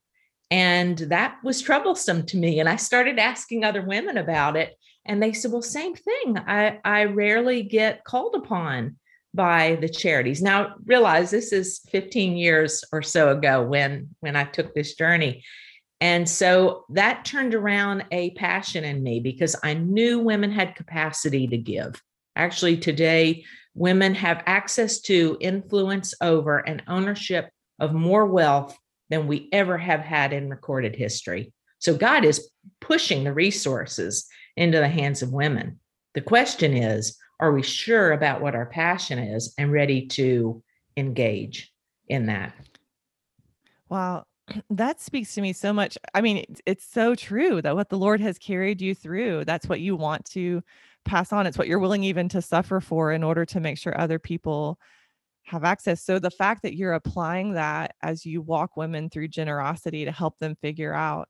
And 0.51 0.98
that 0.98 1.38
was 1.44 1.62
troublesome 1.62 2.25
to 2.27 2.38
me. 2.38 2.60
And 2.60 2.70
I 2.70 2.75
started 2.75 3.20
asking 3.20 3.63
other 3.63 3.82
women 3.82 4.18
about 4.18 4.56
it. 4.56 4.77
And 5.08 5.22
they 5.22 5.34
said, 5.34 5.52
well, 5.52 5.62
same 5.62 5.96
thing. 5.96 6.38
I, 6.38 6.80
I 6.84 7.06
rarely 7.06 7.64
get 7.64 8.04
called 8.04 8.36
upon 8.36 8.98
by 9.34 9.78
the 9.82 9.90
charities. 9.90 10.42
Now 10.42 10.76
realize 10.86 11.30
this 11.30 11.54
is 11.54 11.80
15 11.90 12.38
years 12.38 12.84
or 12.92 13.02
so 13.02 13.30
ago 13.30 13.62
when 13.64 14.10
when 14.20 14.36
I 14.36 14.46
took 14.46 14.74
this 14.74 14.96
journey. 14.96 15.44
And 16.00 16.28
so 16.30 16.86
that 16.90 17.26
turned 17.26 17.56
around 17.56 18.06
a 18.12 18.32
passion 18.32 18.84
in 18.84 19.02
me 19.02 19.20
because 19.20 19.56
I 19.64 19.74
knew 19.74 20.20
women 20.20 20.52
had 20.52 20.76
capacity 20.76 21.48
to 21.48 21.58
give. 21.58 22.02
Actually, 22.36 22.78
today, 22.78 23.46
women 23.74 24.14
have 24.16 24.44
access 24.46 25.00
to 25.02 25.38
influence 25.40 26.14
over 26.22 26.60
and 26.60 26.84
ownership 26.88 27.50
of 27.80 27.94
more 27.94 28.26
wealth 28.26 28.78
than 29.10 29.28
we 29.28 29.50
ever 29.52 29.78
have 29.78 30.02
had 30.02 30.34
in 30.34 30.50
recorded 30.50 30.96
history. 30.96 31.52
So 31.80 31.96
God 31.96 32.26
is 32.26 32.50
pushing 32.82 33.24
the 33.24 33.34
resources 33.34 34.28
into 34.58 34.80
the 34.80 34.90
hands 34.90 35.22
of 35.22 35.32
women. 35.32 35.80
The 36.14 36.22
question 36.22 36.74
is, 36.76 37.18
are 37.40 37.54
we 37.54 37.64
sure 37.64 38.12
about 38.12 38.42
what 38.42 38.56
our 38.56 38.66
passion 38.66 39.20
is 39.20 39.54
and 39.58 39.72
ready 39.72 40.08
to 40.08 40.62
engage 40.98 41.72
in 42.10 42.26
that? 42.26 42.54
Wow 43.90 44.26
that 44.70 45.02
speaks 45.02 45.34
to 45.36 45.42
me 45.42 45.54
so 45.54 45.74
much. 45.74 45.98
I 46.14 46.22
mean, 46.22 46.44
it's, 46.66 46.86
so 46.86 47.16
true 47.16 47.62
that 47.62 47.76
what 47.76 47.90
the 47.90 47.98
Lord 47.98 48.22
has 48.22 48.38
carried 48.38 48.82
you 48.82 48.96
through, 48.96 49.46
that's 49.46 49.68
what 49.68 49.82
you 49.82 49.96
want 49.96 50.26
to 50.32 50.64
pass 51.06 51.32
on. 51.32 51.46
It's 51.46 51.58
what 51.58 51.68
you're 51.68 51.80
willing 51.80 52.04
even 52.04 52.28
to 52.30 52.42
suffer 52.42 52.80
for 52.80 53.12
in 53.12 53.24
order 53.24 53.46
to 53.46 53.60
make 53.60 53.78
sure 53.78 54.00
other 54.00 54.20
people 54.20 54.80
have 55.44 55.64
access. 55.64 56.04
So 56.04 56.20
the 56.20 56.32
fact 56.32 56.64
that 56.64 56.76
you're 56.76 56.94
applying 56.94 57.54
that 57.54 57.96
as 58.02 58.26
you 58.26 58.42
walk 58.42 58.76
women 58.76 59.10
through 59.10 59.30
generosity 59.30 60.06
to 60.06 60.12
help 60.12 60.38
them 60.40 60.56
figure 60.62 60.94
out 60.94 61.30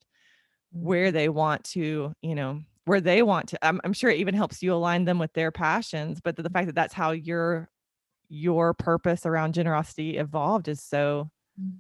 where 0.71 1.11
they 1.11 1.29
want 1.29 1.63
to, 1.65 2.13
you 2.21 2.35
know, 2.35 2.61
where 2.87 3.01
they 3.01 3.21
want 3.21 3.49
to, 3.49 3.65
I'm, 3.65 3.81
I'm 3.83 3.93
sure 3.93 4.09
it 4.09 4.19
even 4.19 4.33
helps 4.33 4.63
you 4.63 4.73
align 4.73 5.05
them 5.05 5.19
with 5.19 5.33
their 5.33 5.51
passions, 5.51 6.19
but 6.23 6.35
the, 6.35 6.43
the 6.43 6.49
fact 6.49 6.67
that 6.67 6.75
that's 6.75 6.93
how 6.93 7.11
your 7.11 7.69
your 8.29 8.73
purpose 8.73 9.25
around 9.25 9.53
generosity 9.53 10.17
evolved 10.17 10.67
is 10.67 10.81
so 10.83 11.29
mm 11.59 11.73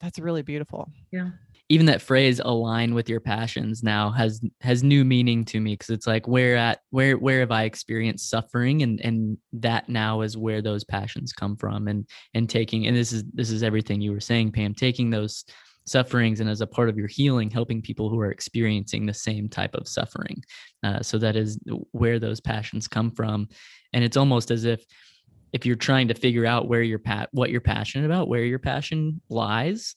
that's 0.00 0.18
really 0.18 0.42
beautiful. 0.42 0.90
Yeah. 1.10 1.28
even 1.68 1.86
that 1.86 2.02
phrase 2.02 2.40
align 2.42 2.94
with 2.94 3.08
your 3.08 3.20
passions 3.20 3.82
now 3.82 4.10
has 4.10 4.40
has 4.60 4.82
new 4.82 5.04
meaning 5.04 5.44
to 5.44 5.60
me 5.60 5.74
because 5.74 5.90
it's 5.90 6.06
like 6.06 6.26
where 6.26 6.56
at 6.56 6.80
where 6.90 7.16
where 7.18 7.40
have 7.40 7.50
i 7.50 7.64
experienced 7.64 8.28
suffering 8.28 8.82
and 8.82 9.00
and 9.02 9.36
that 9.52 9.88
now 9.88 10.22
is 10.22 10.36
where 10.36 10.62
those 10.62 10.84
passions 10.84 11.32
come 11.32 11.56
from 11.56 11.86
and 11.86 12.08
and 12.34 12.48
taking 12.48 12.86
and 12.86 12.96
this 12.96 13.12
is 13.12 13.24
this 13.34 13.50
is 13.50 13.62
everything 13.62 14.00
you 14.00 14.10
were 14.10 14.20
saying 14.20 14.50
pam 14.50 14.74
taking 14.74 15.10
those 15.10 15.44
sufferings 15.90 16.40
and 16.40 16.48
as 16.48 16.60
a 16.60 16.66
part 16.66 16.88
of 16.88 16.96
your 16.96 17.08
healing 17.08 17.50
helping 17.50 17.82
people 17.82 18.08
who 18.08 18.20
are 18.20 18.30
experiencing 18.30 19.06
the 19.06 19.14
same 19.14 19.48
type 19.48 19.74
of 19.74 19.88
suffering. 19.88 20.42
Uh, 20.82 21.00
so 21.02 21.18
that 21.18 21.36
is 21.36 21.58
where 21.92 22.18
those 22.18 22.40
passions 22.40 22.88
come 22.88 23.10
from. 23.10 23.48
And 23.92 24.04
it's 24.04 24.16
almost 24.16 24.50
as 24.50 24.64
if 24.64 24.84
if 25.52 25.66
you're 25.66 25.76
trying 25.76 26.06
to 26.08 26.14
figure 26.14 26.46
out 26.46 26.68
where 26.68 26.82
your 26.82 27.00
pat 27.00 27.28
what 27.32 27.50
you're 27.50 27.60
passionate 27.60 28.06
about 28.06 28.28
where 28.28 28.44
your 28.44 28.60
passion 28.60 29.20
lies 29.28 29.96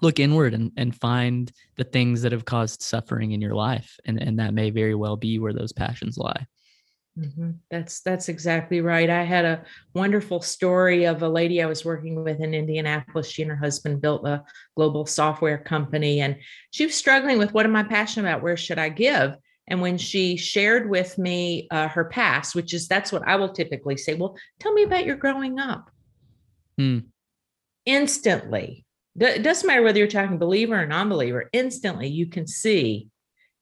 look 0.00 0.18
inward 0.18 0.54
and, 0.54 0.72
and 0.78 0.96
find 0.96 1.52
the 1.76 1.84
things 1.84 2.22
that 2.22 2.32
have 2.32 2.46
caused 2.46 2.80
suffering 2.80 3.32
in 3.32 3.40
your 3.42 3.54
life. 3.54 3.98
And, 4.06 4.22
and 4.22 4.38
that 4.38 4.54
may 4.54 4.70
very 4.70 4.94
well 4.94 5.16
be 5.16 5.38
where 5.38 5.52
those 5.52 5.72
passions 5.72 6.16
lie 6.16 6.46
mm-hmm. 7.18 7.50
that's 7.70 8.00
that's 8.00 8.28
exactly 8.28 8.80
right. 8.80 9.10
I 9.10 9.22
had 9.22 9.44
a 9.44 9.64
wonderful 9.94 10.40
story 10.40 11.04
of 11.04 11.22
a 11.22 11.28
lady 11.28 11.62
i 11.62 11.66
was 11.66 11.84
working 11.84 12.22
with 12.22 12.40
in 12.40 12.54
indianapolis. 12.54 13.30
She 13.30 13.42
and 13.42 13.50
her 13.50 13.56
husband 13.56 14.00
built 14.00 14.26
a 14.26 14.44
global 14.76 15.06
software 15.06 15.58
company 15.58 16.20
and 16.20 16.36
she 16.70 16.86
was 16.86 16.94
struggling 16.94 17.38
with 17.38 17.52
what 17.52 17.66
am 17.66 17.76
i 17.76 17.82
passionate 17.82 18.28
about? 18.28 18.42
Where 18.42 18.56
should 18.56 18.78
i 18.78 18.88
give? 18.88 19.36
And 19.68 19.80
when 19.80 19.98
she 19.98 20.36
shared 20.36 20.90
with 20.90 21.16
me 21.16 21.68
uh, 21.70 21.88
her 21.88 22.04
past 22.06 22.54
which 22.54 22.74
is 22.74 22.88
that's 22.88 23.12
what 23.12 23.26
i 23.26 23.36
will 23.36 23.52
typically 23.52 23.96
say 23.96 24.14
well 24.14 24.36
tell 24.58 24.72
me 24.72 24.82
about 24.82 25.06
your 25.06 25.16
growing 25.16 25.58
up. 25.58 25.90
Hmm. 26.78 26.98
instantly 27.86 28.84
it 29.18 29.42
doesn't 29.42 29.66
matter 29.66 29.82
whether 29.82 29.98
you're 29.98 30.08
talking 30.08 30.38
believer 30.38 30.80
or 30.80 30.86
non-believer 30.86 31.50
instantly 31.52 32.08
you 32.08 32.26
can 32.26 32.46
see 32.46 33.08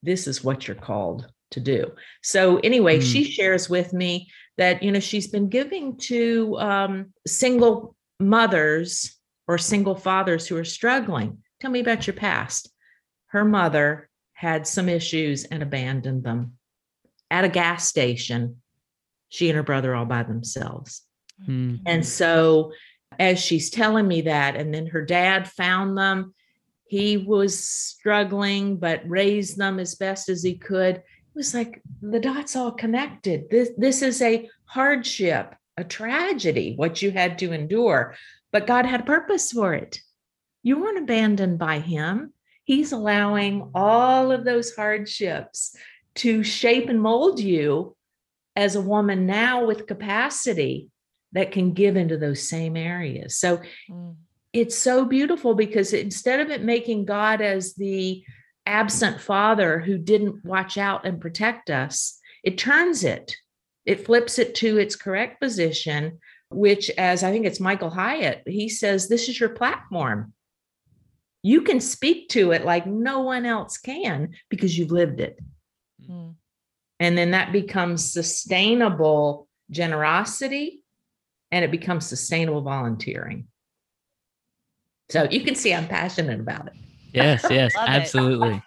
this 0.03 0.27
is 0.27 0.45
what 0.45 0.69
you're 0.69 0.77
called 0.77 1.27
to 1.51 1.61
do 1.61 1.91
so 2.23 2.59
anyway 2.59 2.99
mm. 2.99 3.03
she 3.03 3.25
shares 3.25 3.69
with 3.69 3.93
me 3.93 4.29
that 4.57 4.83
you 4.83 4.93
know 4.93 5.01
she's 5.01 5.29
been 5.29 5.49
giving 5.49 5.97
to 5.97 6.57
um, 6.59 7.13
single 7.27 7.95
mothers 8.21 9.17
or 9.47 9.59
single 9.59 9.95
fathers 9.95 10.47
who 10.47 10.57
are 10.57 10.65
struggling 10.65 11.39
tell 11.61 11.71
me 11.71 11.81
about 11.81 12.07
your 12.07 12.15
past 12.15 12.71
her 13.27 13.45
mother 13.45 14.09
had 14.33 14.67
some 14.67 14.89
issues 14.89 15.45
and 15.45 15.63
abandoned 15.63 16.23
them 16.23 16.53
at 17.31 17.45
a 17.45 17.49
gas 17.49 17.89
station 17.89 18.61
she 19.29 19.49
and 19.49 19.57
her 19.57 19.63
brother 19.63 19.95
all 19.95 20.07
by 20.07 20.23
themselves 20.23 21.03
mm. 21.47 21.79
and 21.87 22.05
so 22.05 22.73
as 23.19 23.41
she's 23.41 23.71
telling 23.71 24.07
me 24.07 24.23
that. 24.23 24.57
And 24.57 24.73
then 24.73 24.87
her 24.89 25.05
dad 25.05 25.49
found 25.49 25.97
them. 25.97 26.35
He 26.87 27.17
was 27.17 27.59
struggling, 27.59 28.77
but 28.77 29.09
raised 29.09 29.59
them 29.59 29.79
as 29.79 29.95
best 29.95 30.29
as 30.29 30.43
he 30.43 30.55
could. 30.55 31.03
It 31.39 31.47
was 31.47 31.55
like 31.55 31.81
the 32.03 32.19
dots 32.19 32.57
all 32.57 32.73
connected. 32.73 33.49
This, 33.49 33.71
this 33.79 34.03
is 34.03 34.21
a 34.23 34.51
hardship, 34.65 35.55
a 35.77 35.85
tragedy, 35.85 36.75
what 36.75 37.01
you 37.01 37.13
had 37.13 37.39
to 37.39 37.53
endure, 37.53 38.17
but 38.51 38.67
God 38.67 38.85
had 38.87 39.03
a 39.03 39.05
purpose 39.05 39.53
for 39.53 39.73
it. 39.73 40.01
You 40.65 40.81
weren't 40.81 40.99
abandoned 40.99 41.61
by 41.61 41.79
Him. 41.79 42.33
He's 42.65 42.91
allowing 42.91 43.71
all 43.73 44.33
of 44.33 44.45
those 44.45 44.75
hardships 44.75 45.77
to 46.17 46.43
shape 46.43 46.89
and 46.89 47.01
mold 47.01 47.39
you 47.39 47.95
as 48.57 48.75
a 48.75 48.81
woman 48.81 49.25
now 49.25 49.65
with 49.65 49.87
capacity 49.87 50.91
that 51.35 51.53
can 51.53 51.73
give 51.73 51.97
into 51.97 52.17
those 52.17 52.49
same 52.49 52.77
areas. 52.77 53.39
So 53.39 53.61
mm. 53.89 54.17
it's 54.53 54.77
so 54.77 55.05
beautiful 55.05 55.55
because 55.55 55.93
instead 55.93 56.41
of 56.41 56.51
it 56.51 56.65
making 56.65 57.05
God 57.05 57.41
as 57.41 57.75
the 57.75 58.25
absent 58.69 59.21
father 59.21 59.81
who 59.81 59.99
didn't 59.99 60.45
watch 60.45 60.79
out 60.79 61.07
and 61.07 61.21
protect 61.21 61.71
us, 61.71 62.21
it 62.45 62.59
turns 62.59 63.03
it, 63.03 63.35
it 63.85 64.05
flips 64.05 64.39
it 64.39 64.55
to 64.57 64.79
its 64.79 64.95
correct 64.95 65.41
position, 65.41 66.19
which, 66.51 66.91
as 66.91 67.25
I 67.25 67.31
think 67.31 67.47
it's 67.47 67.61
Michael 67.61 67.91
Hyatt, 67.91 68.43
he 68.47 68.69
says, 68.69 69.09
This 69.09 69.29
is 69.29 69.41
your 69.41 69.49
platform. 69.49 70.33
You 71.43 71.63
can 71.63 71.81
speak 71.81 72.29
to 72.31 72.53
it 72.53 72.65
like 72.65 72.87
no 72.87 73.21
one 73.21 73.47
else 73.47 73.79
can 73.79 74.35
because 74.51 74.77
you've 74.77 74.91
lived 74.91 75.21
it. 75.21 75.39
Mm. 76.09 76.35
And 77.01 77.17
then 77.17 77.31
that 77.31 77.53
becomes 77.53 78.13
sustainable 78.13 79.49
generosity 79.71 80.83
and 81.51 81.65
it 81.65 81.71
becomes 81.71 82.07
sustainable 82.07 82.63
volunteering. 82.63 83.47
So 85.11 85.27
you 85.31 85.41
can 85.41 85.55
see 85.55 85.73
I'm 85.73 85.89
passionate 85.89 86.41
about 86.41 86.67
it. 86.67 86.75
Yes, 87.13 87.47
yes, 87.51 87.75
absolutely. 87.77 88.63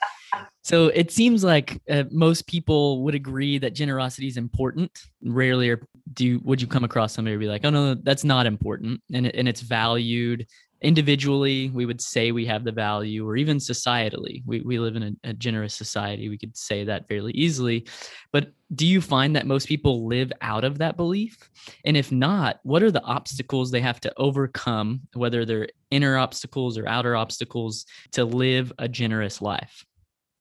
so 0.61 0.87
it 0.87 1.11
seems 1.11 1.43
like 1.43 1.81
uh, 1.89 2.03
most 2.11 2.47
people 2.47 3.03
would 3.03 3.15
agree 3.15 3.57
that 3.59 3.73
generosity 3.73 4.27
is 4.27 4.37
important. 4.37 4.91
Rarely 5.23 5.69
or 5.69 5.81
do 6.13 6.39
would 6.43 6.61
you 6.61 6.67
come 6.67 6.83
across 6.83 7.13
somebody 7.13 7.35
who 7.35 7.39
be 7.39 7.47
like, 7.47 7.65
"Oh 7.65 7.69
no, 7.69 7.95
that's 7.95 8.23
not 8.23 8.45
important," 8.45 9.01
and 9.13 9.27
and 9.27 9.47
it's 9.47 9.61
valued 9.61 10.45
individually 10.81 11.69
we 11.69 11.85
would 11.85 12.01
say 12.01 12.31
we 12.31 12.45
have 12.45 12.63
the 12.63 12.71
value 12.71 13.27
or 13.27 13.35
even 13.37 13.57
societally. 13.57 14.41
We, 14.45 14.61
we 14.61 14.79
live 14.79 14.95
in 14.95 15.03
a, 15.03 15.29
a, 15.29 15.33
generous 15.33 15.73
society. 15.73 16.29
We 16.29 16.37
could 16.37 16.57
say 16.57 16.83
that 16.85 17.07
fairly 17.07 17.33
easily. 17.33 17.87
But 18.31 18.51
do 18.73 18.87
you 18.87 19.01
find 19.01 19.35
that 19.35 19.45
most 19.45 19.67
people 19.67 20.07
live 20.07 20.31
out 20.41 20.63
of 20.63 20.79
that 20.79 20.97
belief? 20.97 21.37
And 21.85 21.95
if 21.95 22.11
not 22.11 22.59
what 22.63 22.83
are 22.83 22.91
the 22.91 23.03
obstacles 23.03 23.71
they 23.71 23.81
have 23.81 23.99
to 24.01 24.13
overcome 24.17 25.01
whether 25.13 25.45
they're 25.45 25.69
inner 25.91 26.17
obstacles 26.17 26.77
or 26.77 26.87
outer 26.87 27.15
obstacles 27.15 27.85
to 28.13 28.25
live 28.25 28.73
a 28.79 28.87
generous 28.87 29.41
life? 29.41 29.85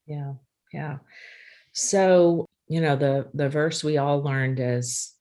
Yeah 0.07 0.35
yeah. 0.73 0.99
So 1.73 2.47
you 2.71 2.81
know 2.81 2.97
the 2.97 3.29
the 3.35 3.49
verse 3.49 3.83
we 3.83 3.99
all 3.99 4.23
learned 4.23 4.61
as 4.61 5.13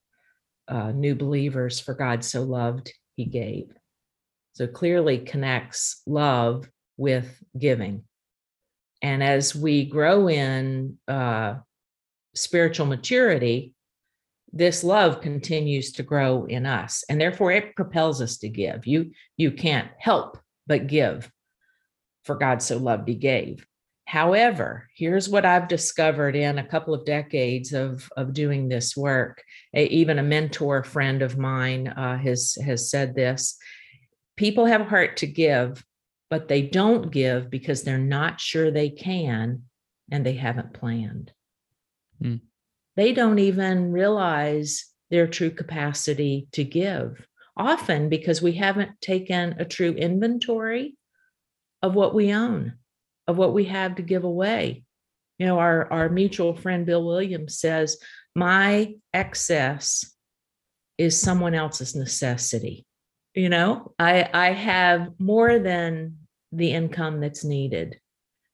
uh, 0.68 0.92
new 0.92 1.16
believers 1.16 1.80
for 1.80 1.96
god 1.96 2.24
so 2.24 2.44
loved 2.44 2.94
he 3.16 3.26
gave 3.26 3.74
so 4.60 4.68
clearly 4.68 5.20
connects 5.20 6.02
love 6.06 6.70
with 6.98 7.42
giving. 7.58 8.04
And 9.02 9.24
as 9.24 9.56
we 9.56 9.86
grow 9.86 10.28
in 10.28 10.98
uh, 11.08 11.60
spiritual 12.36 12.86
maturity, 12.86 13.74
this 14.52 14.84
love 14.84 15.22
continues 15.22 15.94
to 15.94 16.04
grow 16.04 16.44
in 16.44 16.66
us, 16.66 17.06
and 17.08 17.22
therefore 17.22 17.54
it 17.54 17.74
propels 17.78 18.22
us 18.22 18.40
to 18.40 18.50
give. 18.50 18.86
You 18.86 19.12
you 19.38 19.52
can't 19.54 19.88
help 19.98 20.38
but 20.68 20.88
give. 20.88 21.32
For 22.26 22.36
God 22.36 22.62
so 22.62 22.78
loved, 22.80 23.08
He 23.08 23.16
gave. 23.16 23.66
However, 24.04 24.90
here's 24.94 25.30
what 25.30 25.46
I've 25.46 25.70
discovered 25.70 26.36
in 26.36 26.58
a 26.58 26.68
couple 26.68 26.94
of 26.94 27.06
decades 27.06 27.72
of, 27.72 28.10
of 28.18 28.34
doing 28.34 28.68
this 28.68 28.98
work. 28.98 29.42
Even 29.74 30.20
a 30.20 30.24
mentor 30.24 30.84
friend 30.84 31.22
of 31.22 31.38
mine 31.38 31.88
uh, 31.88 32.18
has 32.18 32.58
has 32.66 32.90
said 32.90 33.16
this 33.16 33.56
people 34.40 34.66
have 34.66 34.80
a 34.80 34.86
heart 34.86 35.18
to 35.18 35.28
give, 35.28 35.84
but 36.30 36.48
they 36.48 36.62
don't 36.62 37.12
give 37.12 37.50
because 37.50 37.84
they're 37.84 37.98
not 37.98 38.40
sure 38.40 38.72
they 38.72 38.90
can 38.90 39.64
and 40.10 40.26
they 40.26 40.36
haven't 40.36 40.74
planned. 40.74 41.34
Mm. 42.24 42.40
They 42.96 43.12
don't 43.12 43.40
even 43.40 43.92
realize 43.92 44.86
their 45.10 45.28
true 45.28 45.52
capacity 45.52 46.48
to 46.54 46.64
give, 46.64 47.28
often 47.58 48.08
because 48.08 48.42
we 48.42 48.54
haven't 48.54 49.02
taken 49.02 49.58
a 49.60 49.66
true 49.66 49.92
inventory 49.92 50.96
of 51.82 51.94
what 51.94 52.16
we 52.16 52.32
own, 52.32 52.76
of 53.28 53.36
what 53.36 53.54
we 53.54 53.66
have 53.66 53.96
to 53.96 54.04
give 54.04 54.24
away. 54.24 54.86
You 55.38 55.48
know, 55.48 55.60
our, 55.60 55.92
our 55.92 56.08
mutual 56.08 56.56
friend 56.56 56.86
Bill 56.86 57.04
Williams 57.04 57.60
says, 57.60 57.98
My 58.38 58.94
excess 59.14 60.16
is 60.98 61.20
someone 61.20 61.56
else's 61.56 61.94
necessity 61.94 62.86
you 63.40 63.50
know 63.50 63.94
i 63.98 64.30
i 64.34 64.52
have 64.52 65.10
more 65.18 65.60
than 65.60 66.18
the 66.52 66.72
income 66.72 67.20
that's 67.20 67.46
needed. 67.46 68.00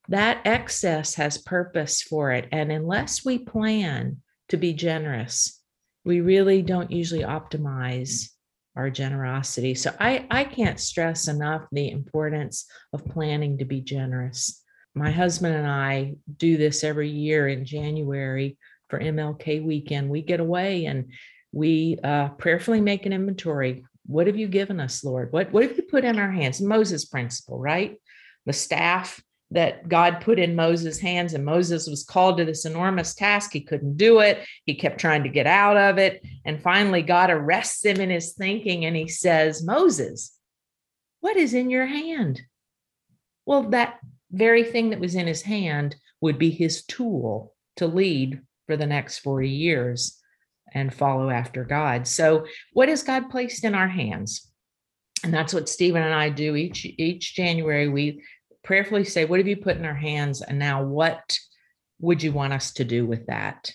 That 0.08 0.42
excess 0.44 1.14
has 1.14 1.38
purpose 1.38 2.02
for 2.02 2.30
it. 2.30 2.48
And 2.52 2.70
unless 2.70 3.24
we 3.24 3.38
plan 3.38 4.18
to 4.50 4.56
be 4.56 4.72
generous 4.72 5.60
we 6.04 6.20
really 6.20 6.62
don't 6.62 6.92
usually 6.92 7.24
optimize 7.24 8.30
our 8.76 8.90
generosity. 8.90 9.74
So 9.74 9.92
i 9.98 10.26
i 10.30 10.44
can't 10.44 10.78
stress 10.78 11.26
enough 11.26 11.62
the 11.72 11.90
importance 11.90 12.66
of 12.92 13.04
planning 13.06 13.58
to 13.58 13.64
be 13.64 13.80
generous. 13.80 14.62
My 14.94 15.10
husband 15.10 15.56
and 15.56 15.66
i 15.66 16.14
do 16.36 16.56
this 16.56 16.84
every 16.84 17.10
year 17.10 17.48
in 17.48 17.64
january 17.64 18.56
for 18.88 19.00
mlk 19.00 19.64
weekend. 19.64 20.08
We 20.08 20.22
get 20.22 20.40
away 20.40 20.84
and 20.86 21.10
we 21.52 21.98
uh, 22.04 22.28
prayerfully 22.42 22.80
make 22.80 23.06
an 23.06 23.12
inventory 23.12 23.82
what 24.06 24.26
have 24.26 24.36
you 24.36 24.48
given 24.48 24.80
us, 24.80 25.04
Lord? 25.04 25.32
What, 25.32 25.52
what 25.52 25.64
have 25.64 25.76
you 25.76 25.82
put 25.82 26.04
in 26.04 26.18
our 26.18 26.30
hands? 26.30 26.60
Moses' 26.60 27.04
principle, 27.04 27.58
right? 27.58 28.00
The 28.44 28.52
staff 28.52 29.22
that 29.52 29.88
God 29.88 30.20
put 30.20 30.38
in 30.38 30.56
Moses' 30.56 30.98
hands, 30.98 31.34
and 31.34 31.44
Moses 31.44 31.86
was 31.86 32.04
called 32.04 32.38
to 32.38 32.44
this 32.44 32.64
enormous 32.64 33.14
task. 33.14 33.52
He 33.52 33.60
couldn't 33.60 33.96
do 33.96 34.20
it. 34.20 34.44
He 34.64 34.74
kept 34.74 34.98
trying 34.98 35.22
to 35.22 35.28
get 35.28 35.46
out 35.46 35.76
of 35.76 35.98
it. 35.98 36.24
And 36.44 36.60
finally, 36.60 37.02
God 37.02 37.30
arrests 37.30 37.84
him 37.84 38.00
in 38.00 38.10
his 38.10 38.32
thinking 38.32 38.84
and 38.84 38.96
he 38.96 39.08
says, 39.08 39.64
Moses, 39.64 40.36
what 41.20 41.36
is 41.36 41.54
in 41.54 41.70
your 41.70 41.86
hand? 41.86 42.42
Well, 43.44 43.70
that 43.70 43.98
very 44.32 44.64
thing 44.64 44.90
that 44.90 45.00
was 45.00 45.14
in 45.14 45.28
his 45.28 45.42
hand 45.42 45.96
would 46.20 46.38
be 46.38 46.50
his 46.50 46.84
tool 46.84 47.54
to 47.76 47.86
lead 47.86 48.40
for 48.66 48.76
the 48.76 48.86
next 48.86 49.18
40 49.18 49.48
years 49.48 50.20
and 50.76 50.92
follow 50.92 51.30
after 51.30 51.64
God. 51.64 52.06
So, 52.06 52.46
what 52.74 52.90
has 52.90 53.02
God 53.02 53.30
placed 53.30 53.64
in 53.64 53.74
our 53.74 53.88
hands? 53.88 54.46
And 55.24 55.32
that's 55.32 55.54
what 55.54 55.70
Stephen 55.70 56.02
and 56.02 56.14
I 56.14 56.28
do 56.28 56.54
each 56.54 56.84
each 56.84 57.34
January. 57.34 57.88
We 57.88 58.22
prayerfully 58.62 59.04
say, 59.04 59.24
"What 59.24 59.40
have 59.40 59.48
you 59.48 59.56
put 59.56 59.78
in 59.78 59.86
our 59.86 59.94
hands?" 59.94 60.42
And 60.42 60.58
now, 60.58 60.84
what 60.84 61.38
would 61.98 62.22
you 62.22 62.30
want 62.30 62.52
us 62.52 62.74
to 62.74 62.84
do 62.84 63.06
with 63.06 63.26
that? 63.26 63.72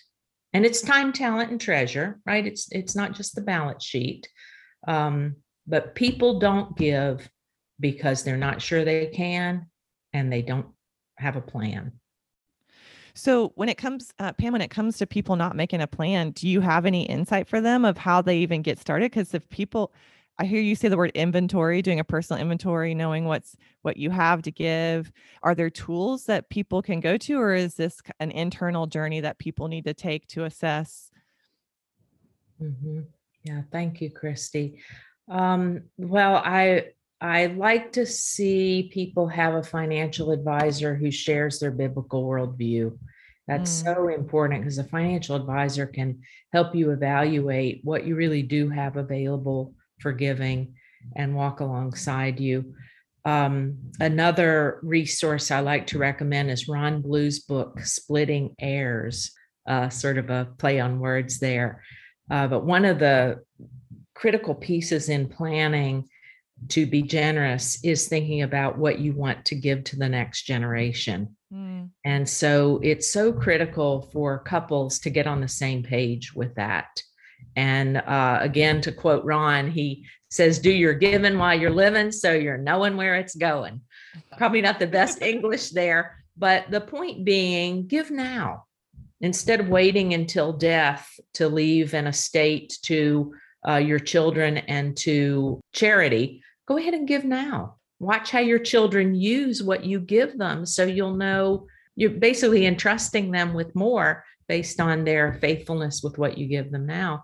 And 0.53 0.63
it's 0.63 0.81
time, 0.81 1.11
talent, 1.11 1.49
and 1.49 1.59
treasure, 1.59 2.19
right? 2.25 2.45
It's 2.45 2.71
it's 2.71 2.95
not 2.95 3.13
just 3.13 3.33
the 3.33 3.41
balance 3.41 3.83
sheet. 3.83 4.29
Um, 4.87 5.37
but 5.65 5.95
people 5.95 6.39
don't 6.39 6.77
give 6.77 7.27
because 7.79 8.23
they're 8.23 8.37
not 8.37 8.61
sure 8.61 8.85
they 8.85 9.07
can 9.07 9.67
and 10.13 10.31
they 10.31 10.43
don't 10.43 10.67
have 11.17 11.35
a 11.35 11.41
plan. 11.41 11.93
So 13.13 13.51
when 13.55 13.69
it 13.69 13.77
comes, 13.77 14.13
uh, 14.19 14.33
Pam, 14.33 14.53
when 14.53 14.61
it 14.61 14.69
comes 14.69 14.97
to 14.97 15.07
people 15.07 15.35
not 15.35 15.55
making 15.55 15.81
a 15.81 15.87
plan, 15.87 16.31
do 16.31 16.47
you 16.47 16.61
have 16.61 16.85
any 16.85 17.03
insight 17.03 17.47
for 17.47 17.61
them 17.61 17.85
of 17.85 17.97
how 17.97 18.21
they 18.21 18.37
even 18.37 18.61
get 18.61 18.79
started? 18.79 19.11
Because 19.11 19.33
if 19.33 19.47
people, 19.49 19.93
I 20.37 20.45
hear 20.45 20.61
you 20.61 20.75
say 20.75 20.87
the 20.87 20.97
word 20.97 21.11
inventory, 21.13 21.81
doing 21.81 21.99
a 21.99 22.03
personal 22.03 22.41
inventory, 22.41 22.95
knowing 22.95 23.25
what's 23.25 23.55
what 23.81 23.97
you 23.97 24.09
have 24.09 24.41
to 24.43 24.51
give. 24.51 25.11
Are 25.43 25.55
there 25.55 25.69
tools 25.69 26.25
that 26.25 26.49
people 26.49 26.81
can 26.81 26.99
go 26.99 27.17
to, 27.17 27.39
or 27.39 27.53
is 27.53 27.75
this 27.75 28.01
an 28.19 28.31
internal 28.31 28.87
journey 28.87 29.21
that 29.21 29.39
people 29.39 29.67
need 29.67 29.85
to 29.85 29.93
take 29.93 30.27
to 30.27 30.45
assess? 30.45 31.11
Mm-hmm. 32.61 33.01
Yeah, 33.43 33.61
thank 33.71 34.01
you, 34.01 34.11
Christy. 34.11 34.79
Um, 35.27 35.83
well, 35.97 36.35
I 36.35 36.89
I 37.21 37.45
like 37.45 37.91
to 37.93 38.05
see 38.05 38.89
people 38.91 39.27
have 39.27 39.53
a 39.53 39.63
financial 39.63 40.31
advisor 40.31 40.95
who 40.95 41.11
shares 41.11 41.59
their 41.59 41.69
biblical 41.69 42.23
worldview. 42.25 42.97
That's 43.47 43.81
mm. 43.81 43.85
so 43.85 44.07
important 44.07 44.61
because 44.61 44.79
a 44.79 44.83
financial 44.83 45.35
advisor 45.35 45.85
can 45.85 46.21
help 46.51 46.73
you 46.73 46.89
evaluate 46.89 47.81
what 47.83 48.05
you 48.05 48.15
really 48.15 48.41
do 48.41 48.69
have 48.69 48.97
available 48.97 49.75
for 49.99 50.11
giving 50.11 50.73
and 51.15 51.35
walk 51.35 51.59
alongside 51.59 52.39
you. 52.39 52.73
Um, 53.23 53.77
another 53.99 54.79
resource 54.81 55.51
I 55.51 55.59
like 55.59 55.87
to 55.87 55.99
recommend 55.99 56.49
is 56.49 56.67
Ron 56.67 57.01
Blue's 57.01 57.39
book, 57.41 57.81
Splitting 57.81 58.55
Heirs, 58.59 59.31
uh, 59.67 59.89
sort 59.89 60.17
of 60.17 60.31
a 60.31 60.47
play 60.57 60.79
on 60.79 60.99
words 60.99 61.39
there. 61.39 61.83
Uh, 62.31 62.47
but 62.47 62.65
one 62.65 62.85
of 62.85 62.97
the 62.97 63.43
critical 64.15 64.55
pieces 64.55 65.07
in 65.09 65.27
planning 65.27 66.07
to 66.69 66.85
be 66.85 67.01
generous 67.01 67.83
is 67.83 68.07
thinking 68.07 68.43
about 68.43 68.77
what 68.77 68.99
you 68.99 69.13
want 69.13 69.45
to 69.45 69.55
give 69.55 69.83
to 69.85 69.95
the 69.95 70.09
next 70.09 70.43
generation. 70.43 71.35
Mm. 71.53 71.89
And 72.05 72.27
so 72.27 72.79
it's 72.83 73.11
so 73.11 73.33
critical 73.33 74.09
for 74.13 74.39
couples 74.39 74.99
to 74.99 75.09
get 75.09 75.27
on 75.27 75.41
the 75.41 75.47
same 75.47 75.83
page 75.83 76.33
with 76.33 76.55
that. 76.55 76.87
And 77.55 77.97
uh, 77.97 78.39
again, 78.41 78.81
to 78.81 78.91
quote 78.91 79.25
Ron, 79.25 79.69
he 79.69 80.05
says, 80.29 80.59
Do 80.59 80.71
your 80.71 80.93
giving 80.93 81.37
while 81.37 81.59
you're 81.59 81.69
living 81.69 82.11
so 82.11 82.31
you're 82.31 82.57
knowing 82.57 82.95
where 82.95 83.15
it's 83.15 83.35
going. 83.35 83.81
Probably 84.37 84.61
not 84.61 84.79
the 84.79 84.87
best 84.87 85.21
English 85.21 85.71
there, 85.71 86.23
but 86.37 86.69
the 86.69 86.81
point 86.81 87.25
being, 87.25 87.87
give 87.87 88.11
now 88.11 88.65
instead 89.19 89.59
of 89.59 89.69
waiting 89.69 90.13
until 90.13 90.51
death 90.51 91.07
to 91.35 91.47
leave 91.47 91.93
an 91.93 92.07
estate 92.07 92.77
to 92.81 93.33
uh, 93.67 93.75
your 93.75 93.99
children 93.99 94.57
and 94.57 94.97
to 94.97 95.61
charity 95.73 96.41
go 96.71 96.77
ahead 96.77 96.93
and 96.93 97.07
give 97.07 97.25
now. 97.25 97.75
Watch 97.99 98.31
how 98.31 98.39
your 98.39 98.59
children 98.59 99.13
use 99.13 99.61
what 99.61 99.83
you 99.83 99.99
give 99.99 100.37
them 100.37 100.65
so 100.65 100.85
you'll 100.85 101.17
know 101.17 101.67
you're 101.97 102.11
basically 102.11 102.65
entrusting 102.65 103.29
them 103.29 103.53
with 103.53 103.75
more 103.75 104.23
based 104.47 104.79
on 104.79 105.03
their 105.03 105.33
faithfulness 105.41 106.01
with 106.01 106.17
what 106.17 106.37
you 106.37 106.47
give 106.47 106.71
them 106.71 106.85
now. 106.85 107.23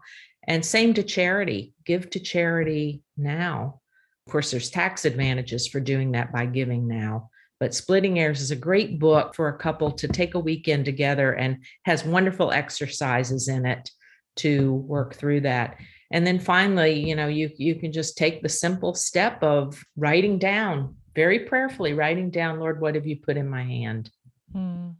And 0.50 0.66
same 0.66 0.94
to 0.96 1.04
charity, 1.04 1.74
give 1.86 2.10
to 2.10 2.20
charity 2.20 3.04
now. 3.16 3.80
Of 4.26 4.32
course, 4.34 4.52
there's 4.52 4.70
tax 4.70 5.06
advantages 5.06 5.68
for 5.68 5.80
doing 5.80 6.12
that 6.12 6.34
by 6.34 6.46
giving 6.46 6.86
now. 6.86 7.30
But 7.62 7.74
Splitting 7.74 8.20
Heirs 8.20 8.42
is 8.42 8.52
a 8.52 8.56
great 8.56 9.00
book 9.00 9.34
for 9.34 9.48
a 9.48 9.58
couple 9.58 9.92
to 9.92 10.10
take 10.10 10.36
a 10.36 10.40
weekend 10.40 10.84
together 10.84 11.32
and 11.32 11.64
has 11.86 12.04
wonderful 12.04 12.52
exercises 12.52 13.48
in 13.48 13.66
it 13.66 13.90
to 14.38 14.74
work 14.74 15.16
through 15.16 15.42
that 15.42 15.78
and 16.12 16.26
then 16.26 16.40
finally 16.40 17.00
you 17.08 17.16
know 17.16 17.28
you 17.28 17.50
you 17.58 17.76
can 17.76 17.92
just 17.92 18.18
take 18.18 18.42
the 18.42 18.50
simple 18.50 18.94
step 18.94 19.42
of 19.44 19.82
writing 19.96 20.38
down 20.40 20.96
very 21.16 21.40
prayerfully 21.40 21.94
writing 21.94 22.30
down 22.30 22.60
lord 22.60 22.80
what 22.80 22.96
have 22.96 23.08
you 23.08 23.18
put 23.18 23.38
in 23.38 23.50
my 23.50 23.64
hand? 23.64 24.10
Hmm. 24.54 24.92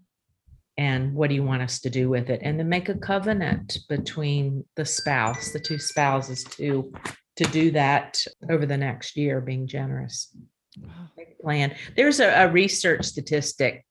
and 0.78 1.14
what 1.14 1.30
do 1.30 1.36
you 1.36 1.44
want 1.44 1.62
us 1.62 1.80
to 1.80 1.90
do 1.90 2.10
with 2.10 2.30
it? 2.30 2.42
And 2.44 2.60
then 2.60 2.68
make 2.68 2.90
a 2.90 2.96
covenant 2.96 3.78
between 3.88 4.66
the 4.76 4.86
spouse 4.86 5.52
the 5.52 5.60
two 5.60 5.80
spouses 5.80 6.44
to 6.44 6.92
to 7.38 7.44
do 7.46 7.72
that 7.72 8.22
over 8.50 8.66
the 8.66 8.78
next 8.78 9.16
year 9.16 9.40
being 9.40 9.68
generous. 9.68 10.36
Plan. 11.42 11.76
There's 11.96 12.20
a, 12.20 12.30
a 12.30 12.52
research 12.52 13.06
statistic 13.06 13.86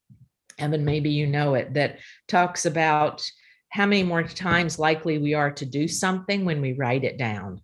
evan 0.59 0.85
maybe 0.85 1.11
you 1.11 1.27
know 1.27 1.55
it 1.55 1.75
that 1.75 1.99
talks 2.29 2.65
about 2.67 3.23
how 3.71 3.87
many 3.87 4.03
more 4.03 4.23
times 4.23 4.79
likely 4.79 5.19
we 5.19 5.35
are 5.35 5.51
to 5.53 5.67
do 5.67 5.87
something 5.89 6.45
when 6.45 6.61
we 6.61 6.73
write 6.73 7.05
it 7.05 7.19
down. 7.19 7.61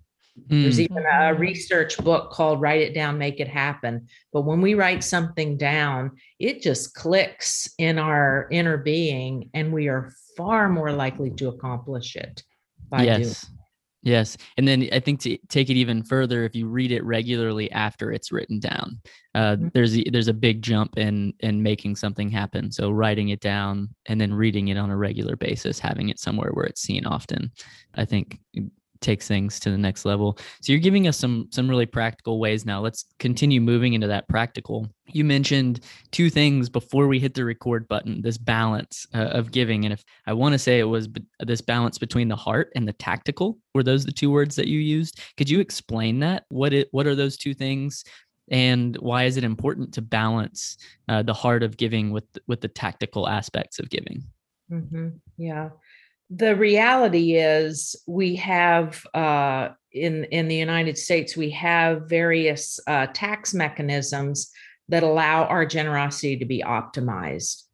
Mm. 0.50 0.62
There's 0.62 0.80
even 0.80 1.04
a 1.04 1.34
research 1.34 1.96
book 1.98 2.30
called 2.30 2.60
Write 2.60 2.80
It 2.80 2.94
Down, 2.94 3.18
Make 3.18 3.40
It 3.40 3.48
Happen. 3.48 4.08
But 4.32 4.42
when 4.42 4.60
we 4.60 4.74
write 4.74 5.04
something 5.04 5.56
down, 5.56 6.12
it 6.38 6.62
just 6.62 6.94
clicks 6.94 7.68
in 7.78 7.98
our 7.98 8.48
inner 8.50 8.78
being 8.78 9.50
and 9.54 9.72
we 9.72 9.88
are 9.88 10.12
far 10.36 10.68
more 10.68 10.92
likely 10.92 11.30
to 11.30 11.48
accomplish 11.48 12.16
it 12.16 12.42
by 12.88 13.04
yes. 13.04 13.18
doing 13.18 13.58
Yes. 14.02 14.36
And 14.56 14.66
then 14.66 14.88
I 14.92 14.98
think 14.98 15.20
to 15.20 15.38
take 15.48 15.70
it 15.70 15.76
even 15.76 16.02
further, 16.02 16.44
if 16.44 16.56
you 16.56 16.66
read 16.66 16.90
it 16.90 17.04
regularly 17.04 17.70
after 17.70 18.10
it's 18.10 18.32
written 18.32 18.58
down, 18.58 19.00
uh, 19.34 19.52
mm-hmm. 19.52 19.68
there's 19.72 19.96
a, 19.96 20.04
there's 20.10 20.28
a 20.28 20.34
big 20.34 20.60
jump 20.60 20.98
in 20.98 21.32
in 21.40 21.62
making 21.62 21.96
something 21.96 22.28
happen. 22.28 22.72
So 22.72 22.90
writing 22.90 23.28
it 23.28 23.40
down 23.40 23.90
and 24.06 24.20
then 24.20 24.34
reading 24.34 24.68
it 24.68 24.76
on 24.76 24.90
a 24.90 24.96
regular 24.96 25.36
basis, 25.36 25.78
having 25.78 26.08
it 26.08 26.18
somewhere 26.18 26.50
where 26.52 26.66
it's 26.66 26.82
seen 26.82 27.06
often, 27.06 27.52
I 27.94 28.04
think 28.04 28.40
takes 29.02 29.28
things 29.28 29.60
to 29.60 29.70
the 29.70 29.78
next 29.78 30.04
level. 30.04 30.38
So 30.60 30.72
you're 30.72 30.80
giving 30.80 31.08
us 31.08 31.16
some 31.16 31.48
some 31.50 31.68
really 31.68 31.86
practical 31.86 32.38
ways 32.38 32.64
now. 32.64 32.80
Let's 32.80 33.04
continue 33.18 33.60
moving 33.60 33.94
into 33.94 34.06
that 34.06 34.28
practical. 34.28 34.88
You 35.08 35.24
mentioned 35.24 35.80
two 36.10 36.30
things 36.30 36.68
before 36.68 37.06
we 37.08 37.18
hit 37.18 37.34
the 37.34 37.44
record 37.44 37.86
button, 37.88 38.22
this 38.22 38.38
balance 38.38 39.06
uh, 39.14 39.18
of 39.18 39.50
giving 39.50 39.84
and 39.84 39.92
if 39.92 40.04
I 40.26 40.32
want 40.32 40.52
to 40.52 40.58
say 40.58 40.78
it 40.78 40.84
was 40.84 41.08
this 41.40 41.60
balance 41.60 41.98
between 41.98 42.28
the 42.28 42.36
heart 42.36 42.70
and 42.74 42.86
the 42.86 42.92
tactical. 42.94 43.58
Were 43.74 43.82
those 43.82 44.04
the 44.04 44.12
two 44.12 44.30
words 44.30 44.56
that 44.56 44.68
you 44.68 44.78
used? 44.78 45.20
Could 45.36 45.50
you 45.50 45.60
explain 45.60 46.20
that? 46.20 46.44
What 46.48 46.72
it 46.72 46.88
what 46.92 47.06
are 47.06 47.14
those 47.14 47.36
two 47.36 47.54
things? 47.54 48.04
And 48.50 48.96
why 48.96 49.24
is 49.24 49.36
it 49.36 49.44
important 49.44 49.94
to 49.94 50.02
balance 50.02 50.76
uh, 51.08 51.22
the 51.22 51.34
heart 51.34 51.62
of 51.62 51.76
giving 51.76 52.10
with 52.10 52.24
with 52.46 52.60
the 52.60 52.68
tactical 52.68 53.28
aspects 53.28 53.78
of 53.78 53.88
giving? 53.88 54.24
Mm-hmm. 54.70 55.08
Yeah, 55.36 55.70
the 56.34 56.56
reality 56.56 57.36
is 57.36 57.96
we 58.06 58.36
have 58.36 59.04
uh, 59.14 59.70
in 59.92 60.24
in 60.24 60.48
the 60.48 60.56
United 60.56 60.96
States 60.96 61.36
we 61.36 61.50
have 61.50 62.08
various 62.08 62.80
uh, 62.86 63.06
tax 63.12 63.52
mechanisms 63.52 64.50
that 64.88 65.02
allow 65.02 65.44
our 65.44 65.66
generosity 65.66 66.36
to 66.38 66.44
be 66.44 66.62
optimized. 66.62 67.64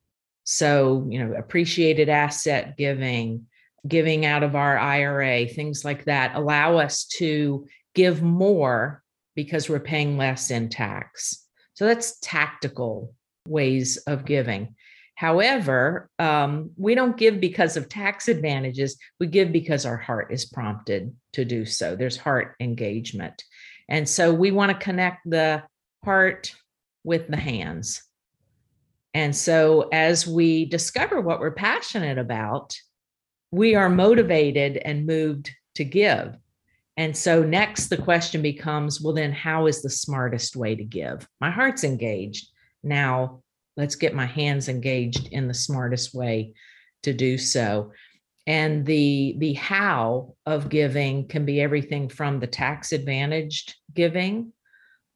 So 0.44 1.06
you 1.08 1.24
know, 1.24 1.34
appreciated 1.34 2.08
asset 2.08 2.76
giving, 2.76 3.46
giving 3.86 4.26
out 4.26 4.42
of 4.42 4.56
our 4.56 4.78
IRA, 4.78 5.46
things 5.46 5.84
like 5.84 6.04
that 6.06 6.34
allow 6.34 6.78
us 6.78 7.04
to 7.18 7.66
give 7.94 8.22
more 8.22 9.02
because 9.34 9.68
we're 9.68 9.78
paying 9.78 10.16
less 10.16 10.50
in 10.50 10.68
tax. 10.68 11.46
So 11.74 11.86
that's 11.86 12.18
tactical 12.20 13.14
ways 13.46 13.98
of 13.98 14.24
giving. 14.24 14.74
However, 15.18 16.08
um, 16.20 16.70
we 16.76 16.94
don't 16.94 17.16
give 17.16 17.40
because 17.40 17.76
of 17.76 17.88
tax 17.88 18.28
advantages. 18.28 18.96
We 19.18 19.26
give 19.26 19.50
because 19.50 19.84
our 19.84 19.96
heart 19.96 20.28
is 20.30 20.44
prompted 20.44 21.12
to 21.32 21.44
do 21.44 21.64
so. 21.64 21.96
There's 21.96 22.16
heart 22.16 22.54
engagement. 22.60 23.42
And 23.88 24.08
so 24.08 24.32
we 24.32 24.52
want 24.52 24.70
to 24.70 24.78
connect 24.78 25.28
the 25.28 25.64
heart 26.04 26.54
with 27.02 27.26
the 27.26 27.36
hands. 27.36 28.00
And 29.12 29.34
so 29.34 29.88
as 29.92 30.24
we 30.24 30.66
discover 30.66 31.20
what 31.20 31.40
we're 31.40 31.50
passionate 31.50 32.18
about, 32.18 32.78
we 33.50 33.74
are 33.74 33.88
motivated 33.88 34.76
and 34.76 35.04
moved 35.04 35.50
to 35.74 35.84
give. 35.84 36.36
And 36.96 37.16
so 37.16 37.42
next, 37.42 37.88
the 37.88 37.96
question 37.96 38.40
becomes 38.40 39.00
well, 39.00 39.14
then, 39.14 39.32
how 39.32 39.66
is 39.66 39.82
the 39.82 39.90
smartest 39.90 40.54
way 40.54 40.76
to 40.76 40.84
give? 40.84 41.26
My 41.40 41.50
heart's 41.50 41.82
engaged. 41.82 42.46
Now, 42.84 43.42
let's 43.78 43.94
get 43.94 44.12
my 44.12 44.26
hands 44.26 44.68
engaged 44.68 45.28
in 45.28 45.46
the 45.46 45.54
smartest 45.54 46.12
way 46.12 46.52
to 47.04 47.14
do 47.14 47.38
so. 47.38 47.92
And 48.46 48.84
the 48.84 49.36
the 49.38 49.54
how 49.54 50.34
of 50.44 50.68
giving 50.68 51.28
can 51.28 51.44
be 51.44 51.60
everything 51.60 52.08
from 52.08 52.40
the 52.40 52.46
tax 52.46 52.92
advantaged 52.92 53.76
giving 53.94 54.52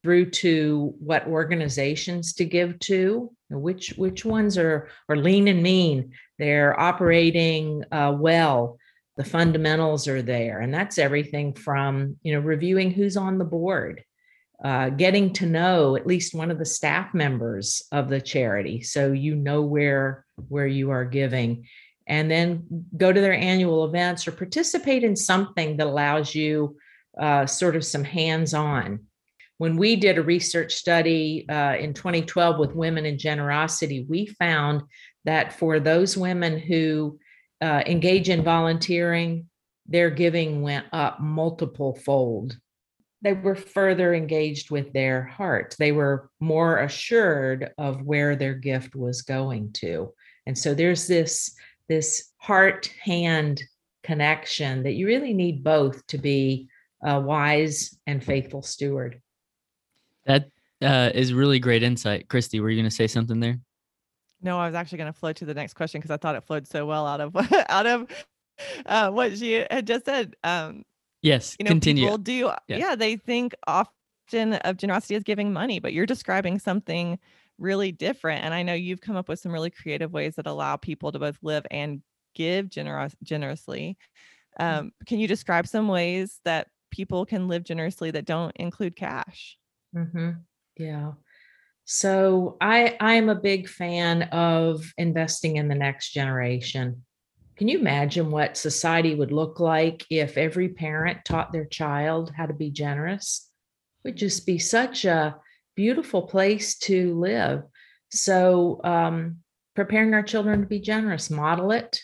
through 0.03 0.31
to 0.31 0.95
what 0.99 1.27
organizations 1.27 2.35
to 2.35 2.45
give 2.45 2.79
to. 2.81 3.31
Which 3.51 3.95
which 3.97 4.25
ones 4.25 4.57
are 4.57 4.89
are 5.09 5.17
lean 5.17 5.49
and 5.49 5.63
mean? 5.63 6.13
They're 6.39 6.79
operating 6.79 7.85
uh, 7.91 8.17
well. 8.19 8.79
The 9.17 9.25
fundamentals 9.25 10.09
are 10.09 10.23
there. 10.23 10.61
And 10.61 10.73
that's 10.73 10.99
everything 10.99 11.55
from 11.55 12.17
you 12.23 12.35
know 12.35 12.41
reviewing 12.41 12.93
who's 12.93 13.17
on 13.17 13.39
the 13.39 13.45
board 13.45 14.05
uh, 14.63 14.91
getting 14.91 15.33
to 15.33 15.47
know 15.47 15.97
at 15.97 16.07
least 16.07 16.35
one 16.35 16.51
of 16.51 16.59
the 16.59 16.65
staff 16.65 17.13
members 17.15 17.83
of 17.91 18.09
the 18.09 18.21
charity. 18.21 18.83
So 18.83 19.13
you 19.13 19.35
know 19.35 19.63
where 19.63 20.25
where 20.49 20.67
you 20.67 20.91
are 20.91 21.05
giving. 21.05 21.67
And 22.07 22.31
then 22.31 22.87
go 22.97 23.13
to 23.13 23.21
their 23.21 23.35
annual 23.35 23.85
events 23.85 24.27
or 24.27 24.33
participate 24.33 25.05
in 25.05 25.17
something 25.17 25.77
that 25.77 25.87
allows 25.87 26.35
you 26.35 26.77
uh, 27.19 27.47
sort 27.47 27.77
of 27.77 27.85
some 27.85 28.05
hands-on. 28.05 29.01
When 29.59 29.77
we 29.77 29.97
did 29.97 30.19
a 30.19 30.23
research 30.23 30.75
study 30.75 31.47
uh, 31.49 31.77
in 31.77 31.95
2012 31.95 32.59
with 32.59 32.75
women 32.75 33.07
in 33.07 33.19
generosity 33.19 34.05
we 34.09 34.27
found 34.27 34.83
that 35.25 35.53
for 35.53 35.79
those 35.79 36.17
women 36.17 36.59
who 36.59 37.19
uh, 37.61 37.83
engage 37.87 38.29
in 38.29 38.43
volunteering, 38.43 39.49
their 39.87 40.11
giving 40.11 40.63
went 40.63 40.87
up 40.93 41.21
multiple 41.21 41.95
fold. 41.95 42.57
They 43.23 43.33
were 43.33 43.55
further 43.55 44.15
engaged 44.15 44.71
with 44.71 44.93
their 44.93 45.23
heart. 45.23 45.77
They 45.79 45.93
were 45.93 46.29
more 46.41 46.79
assured 46.79 47.71
of 47.79 48.03
where 48.03 48.37
their 48.37 48.55
gift 48.55 48.97
was 48.97 49.23
going 49.23 49.73
to. 49.75 50.13
And 50.47 50.59
so 50.59 50.75
there's 50.75 51.07
this, 51.07 51.55
this 51.89 52.33
heart 52.39 52.93
hand 53.01 53.63
connection 54.03 54.83
that 54.83 54.95
you 54.95 55.07
really 55.07 55.33
need 55.33 55.63
both 55.63 56.05
to 56.09 56.19
be 56.19 56.69
a 57.05 57.21
wise 57.21 57.97
and 58.07 58.23
faithful 58.23 58.63
steward. 58.63 59.21
That 60.27 60.49
uh, 60.81 61.11
is 61.15 61.33
really 61.33 61.59
great 61.59 61.83
insight. 61.83 62.29
Christy, 62.29 62.61
were 62.61 62.71
you 62.71 62.77
going 62.77 62.91
to 62.91 62.95
say 62.95 63.07
something 63.07 63.41
there? 63.41 63.59
No, 64.41 64.59
I 64.59 64.67
was 64.67 64.75
actually 64.75 64.99
going 64.99 65.13
to 65.13 65.19
flow 65.19 65.33
to 65.33 65.45
the 65.45 65.55
next 65.55 65.75
question 65.75 66.01
because 66.01 66.11
I 66.11 66.17
thought 66.17 66.35
it 66.35 66.45
flowed 66.45 66.67
so 66.67 66.85
well 66.85 67.07
out 67.07 67.21
of 67.21 67.37
out 67.69 67.87
of 67.87 68.09
uh, 68.85 69.11
what 69.11 69.39
she 69.39 69.65
had 69.71 69.87
just 69.87 70.05
said. 70.05 70.35
Um, 70.43 70.83
yes, 71.23 71.57
you 71.59 71.65
know, 71.65 71.71
continue. 71.71 72.05
People 72.05 72.19
do, 72.19 72.53
yeah. 72.69 72.77
yeah, 72.77 72.95
they 72.95 73.17
think 73.17 73.55
often 73.67 74.55
of 74.55 74.77
generosity 74.77 75.15
as 75.15 75.23
giving 75.23 75.53
money, 75.53 75.79
but 75.79 75.93
you're 75.93 76.07
describing 76.07 76.59
something 76.59 77.19
really 77.59 77.93
different. 77.93 78.45
And 78.45 78.53
I 78.53 78.63
know 78.63 78.75
you've 78.75 79.01
come 79.01 79.17
up 79.17 79.29
with 79.29 79.39
some 79.39 79.53
really 79.53 79.71
creative 79.71 80.13
ways 80.13 80.37
that 80.37 80.47
allow 80.47 80.77
people 80.77 81.13
to 81.13 81.19
both 81.19 81.39
live 81.43 81.67
and 81.71 82.03
give 82.35 82.69
generous 82.69 83.15
generously. 83.23 83.97
Mm. 84.61 84.79
Um, 84.79 84.93
can 85.07 85.19
you 85.19 85.29
describe 85.29 85.67
some 85.67 85.89
ways 85.89 86.41
that 86.45 86.69
people 86.91 87.25
can 87.25 87.49
live 87.49 87.65
generously 87.65 88.11
that 88.11 88.25
don't 88.25 88.55
include 88.57 88.97
cash? 88.97 89.57
Mm-hmm. 89.97 90.31
Yeah. 90.77 91.13
So 91.85 92.57
I 92.61 92.97
I 93.01 93.15
am 93.15 93.29
a 93.29 93.35
big 93.35 93.69
fan 93.69 94.23
of 94.25 94.85
investing 94.97 95.57
in 95.57 95.69
the 95.69 95.75
next 95.75 96.13
generation. 96.13 97.05
Can 97.63 97.69
you 97.69 97.79
imagine 97.79 98.33
what 98.33 98.57
society 98.57 99.15
would 99.15 99.31
look 99.31 99.61
like 99.61 100.05
if 100.11 100.37
every 100.37 100.71
parent 100.71 101.25
taught 101.25 101.53
their 101.53 101.65
child 101.65 102.33
how 102.37 102.47
to 102.47 102.53
be 102.53 102.71
generous? 102.71 103.49
It 104.03 104.09
would 104.09 104.17
just 104.17 104.47
be 104.47 104.59
such 104.59 105.05
a 105.05 105.37
beautiful 105.77 106.23
place 106.23 106.77
to 106.79 107.17
live. 107.17 107.63
So 108.11 108.81
um, 108.83 109.37
preparing 109.77 110.13
our 110.13 110.25
children 110.25 110.63
to 110.63 110.67
be 110.67 110.81
generous, 110.81 111.31
model 111.31 111.71
it, 111.71 112.01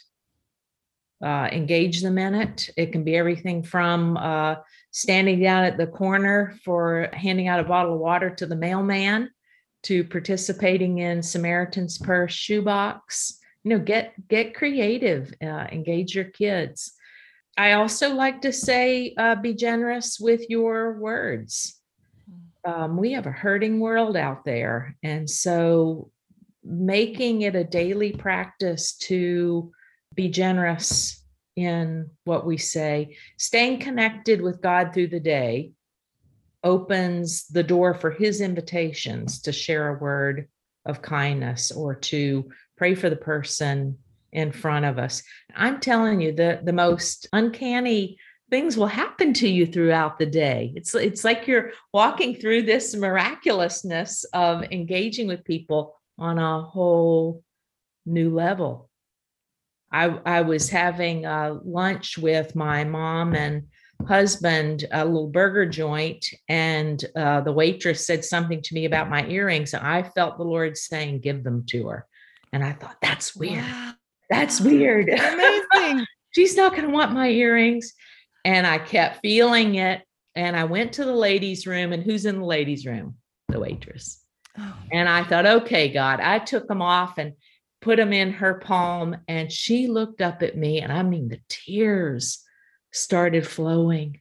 uh, 1.25 1.49
engage 1.51 2.03
them 2.03 2.19
in 2.19 2.37
it. 2.37 2.71
It 2.77 2.93
can 2.93 3.03
be 3.03 3.17
everything 3.17 3.65
from 3.65 4.17
uh, 4.17 4.55
standing 4.93 5.41
down 5.41 5.65
at 5.65 5.77
the 5.77 5.89
corner 5.89 6.57
for 6.65 7.09
handing 7.13 7.49
out 7.49 7.59
a 7.59 7.65
bottle 7.65 7.95
of 7.95 8.01
water 8.01 8.31
to 8.31 8.47
the 8.47 8.55
mailman 8.55 9.29
to 9.83 10.05
participating 10.05 10.99
in 10.99 11.21
Samaritan's 11.21 11.99
Purse 11.99 12.33
shoebox. 12.33 13.41
You 13.69 13.77
know, 13.77 13.85
get 13.85 14.15
get 14.29 14.55
creative, 14.55 15.35
uh, 15.43 15.67
engage 15.71 16.15
your 16.15 16.25
kids. 16.25 16.95
I 17.55 17.73
also 17.73 18.15
like 18.15 18.41
to 18.41 18.51
say, 18.51 19.13
uh, 19.19 19.35
be 19.35 19.53
generous 19.53 20.19
with 20.19 20.49
your 20.49 20.99
words. 20.99 21.79
Um, 22.65 22.97
we 22.97 23.13
have 23.13 23.27
a 23.27 23.31
hurting 23.31 23.79
world 23.79 24.17
out 24.17 24.47
there, 24.47 24.97
and 25.03 25.29
so 25.29 26.11
making 26.65 27.43
it 27.43 27.57
a 27.57 27.63
daily 27.63 28.11
practice 28.11 28.97
to 29.09 29.71
be 30.15 30.31
generous 30.31 31.23
in 31.55 32.09
what 32.25 32.47
we 32.47 32.57
say, 32.57 33.19
staying 33.37 33.81
connected 33.81 34.41
with 34.41 34.63
God 34.63 34.95
through 34.95 35.09
the 35.09 35.21
day, 35.21 35.73
opens 36.65 37.47
the 37.49 37.65
door 37.65 37.93
for 37.93 38.13
his 38.13 38.41
invitations 38.41 39.43
to 39.43 39.53
share 39.53 39.89
a 39.89 39.99
word 39.99 40.49
of 40.87 41.03
kindness 41.03 41.71
or 41.71 41.95
to 41.95 42.49
pray 42.79 42.95
for 42.95 43.11
the 43.11 43.17
person 43.17 43.99
in 44.33 44.53
front 44.53 44.87
of 44.87 44.99
us. 44.99 45.23
I'm 45.55 45.81
telling 45.81 46.21
you, 46.21 46.33
the, 46.33 46.61
the 46.63 46.73
most 46.73 47.29
uncanny 47.33 48.19
things 48.51 48.77
will 48.77 48.87
happen 48.87 49.33
to 49.35 49.49
you 49.49 49.67
throughout 49.67 50.19
the 50.19 50.27
day. 50.27 50.73
It's 50.75 50.95
it's 50.95 51.25
like 51.25 51.47
you're 51.47 51.73
walking 51.93 52.37
through 52.37 52.63
this 52.63 52.95
miraculousness 52.95 54.25
of 54.33 54.65
engaging 54.71 55.29
with 55.29 55.45
people 55.45 55.95
on 56.19 56.39
a 56.39 56.63
whole 56.63 57.43
new 58.07 58.35
level. 58.35 58.89
I 59.93 60.07
I 60.25 60.41
was 60.43 60.71
having 60.71 61.27
a 61.27 61.59
lunch 61.63 62.17
with 62.17 62.55
my 62.55 62.85
mom 62.85 63.35
and 63.35 63.65
husband 64.07 64.87
a 64.93 65.05
little 65.05 65.29
burger 65.29 65.67
joint 65.67 66.25
and 66.49 67.05
uh, 67.17 67.41
the 67.41 67.53
waitress 67.53 68.07
said 68.07 68.25
something 68.25 68.63
to 68.63 68.75
me 68.75 68.85
about 68.85 69.11
my 69.11 69.27
earrings 69.27 69.75
and 69.75 69.85
i 69.85 70.03
felt 70.03 70.39
the 70.39 70.45
lord 70.45 70.77
saying 70.77 71.19
give 71.19 71.43
them 71.43 71.65
to 71.67 71.89
her 71.89 72.07
and 72.53 72.65
i 72.65 72.73
thought 72.73 72.97
that's 73.01 73.35
weird 73.35 73.65
wow. 73.65 73.93
that's 74.31 74.61
weird 74.61 75.09
amazing 75.09 76.07
she's 76.35 76.57
not 76.57 76.73
going 76.73 76.85
to 76.85 76.93
want 76.93 77.13
my 77.13 77.29
earrings 77.29 77.93
and 78.45 78.67
i 78.67 78.79
kept 78.79 79.21
feeling 79.21 79.77
it 79.77 80.03
and 80.35 80.57
i 80.57 80.65
went 80.65 80.93
to 80.93 81.05
the 81.05 81.15
ladies 81.15 81.67
room 81.67 81.93
and 81.93 82.03
who's 82.03 82.27
in 82.27 82.39
the 82.39 82.45
ladies 82.45 82.87
room 82.87 83.17
the 83.49 83.61
waitress 83.61 84.23
oh. 84.59 84.77
and 84.93 85.09
i 85.09 85.23
thought 85.25 85.47
okay 85.47 85.89
god 85.89 86.21
i 86.21 86.39
took 86.39 86.67
them 86.69 86.83
off 86.83 87.19
and 87.19 87.33
put 87.81 87.97
them 87.97 88.13
in 88.13 88.33
her 88.33 88.55
palm 88.55 89.17
and 89.29 89.53
she 89.53 89.87
looked 89.87 90.21
up 90.21 90.43
at 90.43 90.57
me 90.57 90.81
and 90.81 90.93
i 90.93 91.03
mean 91.03 91.29
the 91.29 91.41
tears 91.49 92.45
started 92.93 93.47
flowing. 93.47 94.21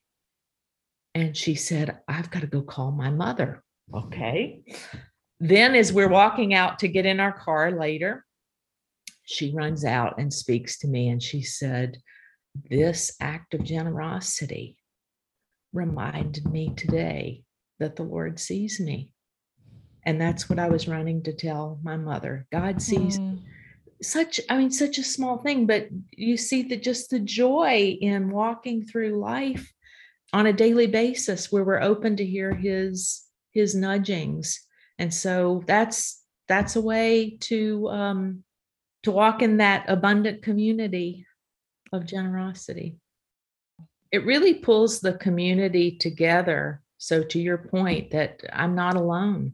And 1.15 1.35
she 1.35 1.55
said, 1.55 1.99
I've 2.07 2.29
got 2.29 2.41
to 2.41 2.47
go 2.47 2.61
call 2.61 2.91
my 2.91 3.09
mother. 3.09 3.63
Okay. 3.93 4.63
Then, 5.39 5.76
as 5.76 5.93
we're 5.93 6.10
walking 6.10 6.54
out 6.54 6.80
to 6.80 6.88
get 6.88 7.06
in 7.06 7.19
our 7.19 7.32
car 7.32 7.71
later, 7.71 8.26
she 9.23 9.54
runs 9.54 9.86
out 9.86 10.19
and 10.19 10.34
speaks 10.34 10.80
to 10.80 10.88
me 10.88 11.10
and 11.10 11.21
she 11.21 11.41
said, 11.41 11.97
This 12.69 13.15
act 13.21 13.54
of 13.54 13.63
generosity 13.63 14.78
reminded 15.73 16.45
me 16.45 16.73
today 16.76 17.43
that 17.80 17.95
the 17.95 18.04
Lord 18.04 18.39
sees 18.39 18.80
me. 18.80 19.12
And 20.06 20.19
that's 20.19 20.50
what 20.50 20.58
I 20.58 20.69
was 20.69 20.88
running 20.88 21.23
to 21.23 21.34
tell 21.34 21.80
my 21.84 21.97
mother. 21.97 22.47
God 22.52 22.82
sees 22.82 23.19
mm 23.19 23.39
such 24.02 24.39
i 24.50 24.58
mean 24.58 24.69
such 24.69 24.97
a 24.97 25.04
small 25.04 25.39
thing 25.39 25.65
but 25.65 25.88
you 26.12 26.38
see 26.38 26.62
that 26.63 26.84
just 26.84 27.10
the 27.10 27.19
joy 27.19 27.97
in 28.00 28.30
walking 28.30 28.86
through 28.86 29.19
life 29.19 29.73
on 30.34 30.45
a 30.45 30.54
daily 30.54 30.88
basis 30.88 31.52
where 31.52 31.63
we're 31.63 31.82
open 31.82 32.15
to 32.15 32.26
hear 32.26 32.54
his 32.54 33.23
his 33.54 33.73
nudgings 33.73 34.66
and 34.99 35.13
so 35.13 35.63
that's 35.67 36.21
that's 36.47 36.75
a 36.75 36.81
way 36.81 37.38
to 37.39 37.88
um 37.89 38.43
to 39.03 39.12
walk 39.12 39.41
in 39.41 39.57
that 39.57 39.86
abundant 39.88 40.41
community 40.41 41.25
of 41.93 42.05
generosity 42.05 42.97
it 44.12 44.25
really 44.25 44.55
pulls 44.55 44.99
the 44.99 45.13
community 45.13 45.97
together 45.97 46.81
so 46.97 47.23
to 47.23 47.39
your 47.39 47.57
point 47.57 48.12
that 48.12 48.41
i'm 48.53 48.75
not 48.75 48.95
alone 48.95 49.53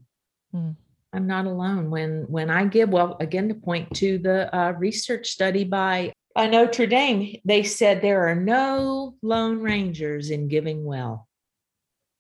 mm. 0.55 0.75
I'm 1.13 1.27
not 1.27 1.45
alone. 1.45 1.91
When 1.91 2.25
when 2.27 2.49
I 2.49 2.65
give, 2.65 2.89
well, 2.89 3.15
again 3.19 3.47
to 3.49 3.55
point 3.55 3.93
to 3.97 4.17
the 4.17 4.53
uh, 4.55 4.71
research 4.71 5.27
study 5.29 5.63
by 5.63 6.11
uh, 6.35 6.47
Notre 6.47 6.87
Dame, 6.87 7.39
they 7.45 7.61
said 7.63 8.01
there 8.01 8.27
are 8.27 8.35
no 8.35 9.15
lone 9.21 9.61
rangers 9.61 10.31
in 10.31 10.47
giving 10.47 10.83
well. 10.83 11.27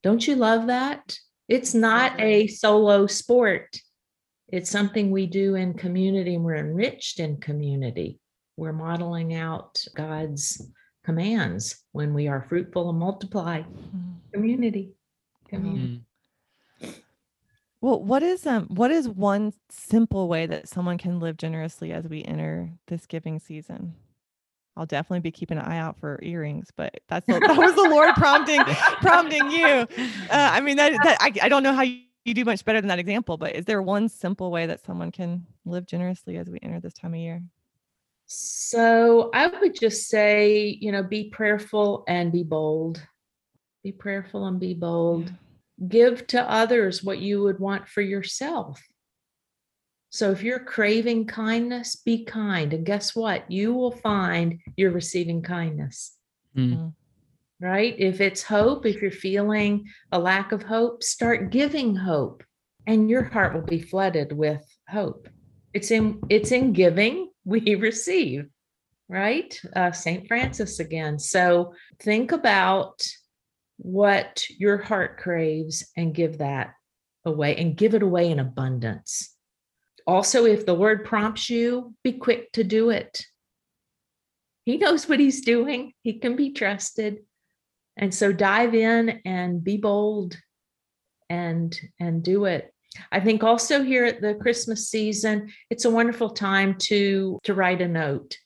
Don't 0.03 0.25
you 0.25 0.35
love 0.35 0.67
that? 0.67 1.17
It's 1.53 1.75
not 1.75 2.19
a 2.19 2.47
solo 2.47 3.05
sport. 3.05 3.77
It's 4.47 4.71
something 4.71 5.11
we 5.11 5.27
do 5.27 5.53
in 5.53 5.75
community, 5.75 6.33
and 6.33 6.43
we're 6.43 6.55
enriched 6.55 7.19
in 7.19 7.37
community. 7.37 8.19
We're 8.57 8.73
modeling 8.73 9.35
out 9.35 9.85
God's 9.93 10.67
commands 11.05 11.83
when 11.91 12.15
we 12.15 12.27
are 12.27 12.47
fruitful 12.49 12.89
and 12.89 12.97
multiply. 12.97 13.59
Mm-hmm. 13.61 14.11
Community. 14.33 14.93
Community. 15.47 16.01
Mm-hmm. 16.81 16.91
Well, 17.81 18.03
what 18.03 18.23
is 18.23 18.47
um 18.47 18.65
what 18.69 18.89
is 18.89 19.07
one 19.07 19.53
simple 19.69 20.27
way 20.27 20.47
that 20.47 20.67
someone 20.67 20.97
can 20.97 21.19
live 21.19 21.37
generously 21.37 21.91
as 21.91 22.07
we 22.07 22.23
enter 22.23 22.71
this 22.87 23.05
giving 23.05 23.37
season? 23.37 23.93
I'll 24.75 24.85
definitely 24.85 25.19
be 25.19 25.31
keeping 25.31 25.57
an 25.57 25.65
eye 25.65 25.77
out 25.77 25.99
for 25.99 26.19
earrings, 26.23 26.69
but 26.75 26.99
that's 27.07 27.27
the, 27.27 27.33
that 27.39 27.57
was 27.57 27.75
the 27.75 27.89
Lord 27.89 28.15
prompting 28.15 28.63
prompting 29.01 29.51
you. 29.51 29.65
Uh, 29.65 29.87
I 30.29 30.61
mean 30.61 30.77
that, 30.77 30.93
that 31.03 31.17
I, 31.21 31.31
I 31.43 31.49
don't 31.49 31.63
know 31.63 31.73
how 31.73 31.83
you 31.83 31.99
you 32.25 32.33
do 32.33 32.45
much 32.45 32.63
better 32.63 32.79
than 32.79 32.87
that 32.87 32.99
example, 32.99 33.37
but 33.37 33.55
is 33.55 33.65
there 33.65 33.81
one 33.81 34.07
simple 34.07 34.51
way 34.51 34.65
that 34.65 34.83
someone 34.83 35.11
can 35.11 35.45
live 35.65 35.85
generously 35.85 36.37
as 36.37 36.49
we 36.49 36.59
enter 36.61 36.79
this 36.79 36.93
time 36.93 37.13
of 37.13 37.19
year? 37.19 37.41
So 38.25 39.29
I 39.33 39.47
would 39.47 39.77
just 39.77 40.07
say, 40.07 40.77
you 40.79 40.91
know, 40.91 41.03
be 41.03 41.29
prayerful 41.29 42.03
and 42.07 42.31
be 42.31 42.43
bold. 42.43 43.05
Be 43.83 43.91
prayerful 43.91 44.47
and 44.47 44.59
be 44.59 44.73
bold. 44.73 45.29
Yeah. 45.29 45.87
Give 45.87 46.27
to 46.27 46.49
others 46.49 47.03
what 47.03 47.19
you 47.19 47.43
would 47.43 47.59
want 47.59 47.87
for 47.87 48.01
yourself. 48.01 48.81
So 50.13 50.29
if 50.29 50.43
you're 50.43 50.59
craving 50.59 51.25
kindness, 51.25 51.95
be 51.95 52.23
kind. 52.23 52.71
And 52.71 52.85
guess 52.85 53.15
what? 53.15 53.49
You 53.49 53.73
will 53.73 53.89
find 53.89 54.59
you're 54.77 54.91
receiving 54.91 55.41
kindness. 55.41 56.15
Mm. 56.55 56.93
Right? 57.59 57.95
If 57.97 58.21
it's 58.21 58.43
hope, 58.43 58.85
if 58.85 59.01
you're 59.01 59.09
feeling 59.09 59.87
a 60.11 60.19
lack 60.19 60.51
of 60.51 60.61
hope, 60.61 61.01
start 61.01 61.49
giving 61.49 61.95
hope 61.95 62.43
and 62.85 63.09
your 63.09 63.23
heart 63.23 63.55
will 63.55 63.63
be 63.63 63.81
flooded 63.81 64.31
with 64.33 64.63
hope. 64.87 65.27
It's 65.73 65.89
in 65.89 66.21
it's 66.29 66.51
in 66.51 66.73
giving 66.73 67.31
we 67.43 67.73
receive, 67.89 68.45
right? 69.09 69.59
Uh, 69.75 69.91
St. 69.93 70.27
Francis 70.27 70.79
again. 70.79 71.17
So 71.17 71.73
think 71.97 72.31
about 72.31 73.01
what 73.77 74.43
your 74.59 74.77
heart 74.77 75.17
craves 75.17 75.83
and 75.97 76.13
give 76.13 76.37
that 76.37 76.75
away 77.25 77.55
and 77.55 77.75
give 77.75 77.95
it 77.95 78.03
away 78.03 78.29
in 78.29 78.37
abundance 78.37 79.32
also, 80.05 80.45
if 80.45 80.65
the 80.65 80.73
Lord 80.73 81.05
prompts 81.05 81.49
you, 81.49 81.93
be 82.03 82.13
quick 82.13 82.51
to 82.53 82.63
do 82.63 82.89
it. 82.89 83.25
He 84.65 84.77
knows 84.77 85.07
what 85.07 85.19
he's 85.19 85.41
doing, 85.41 85.93
he 86.01 86.19
can 86.19 86.35
be 86.35 86.51
trusted. 86.51 87.19
And 87.97 88.13
so 88.13 88.31
dive 88.31 88.73
in 88.73 89.21
and 89.23 89.63
be 89.63 89.77
bold 89.77 90.37
and 91.29 91.79
and 91.99 92.23
do 92.23 92.45
it. 92.45 92.73
I 93.11 93.19
think 93.19 93.43
also 93.43 93.83
here 93.83 94.05
at 94.05 94.21
the 94.21 94.35
Christmas 94.35 94.89
season, 94.89 95.51
it's 95.69 95.85
a 95.85 95.91
wonderful 95.91 96.29
time 96.29 96.75
to 96.89 97.39
to 97.43 97.53
write 97.53 97.81
a 97.81 97.87
note. 97.87 98.37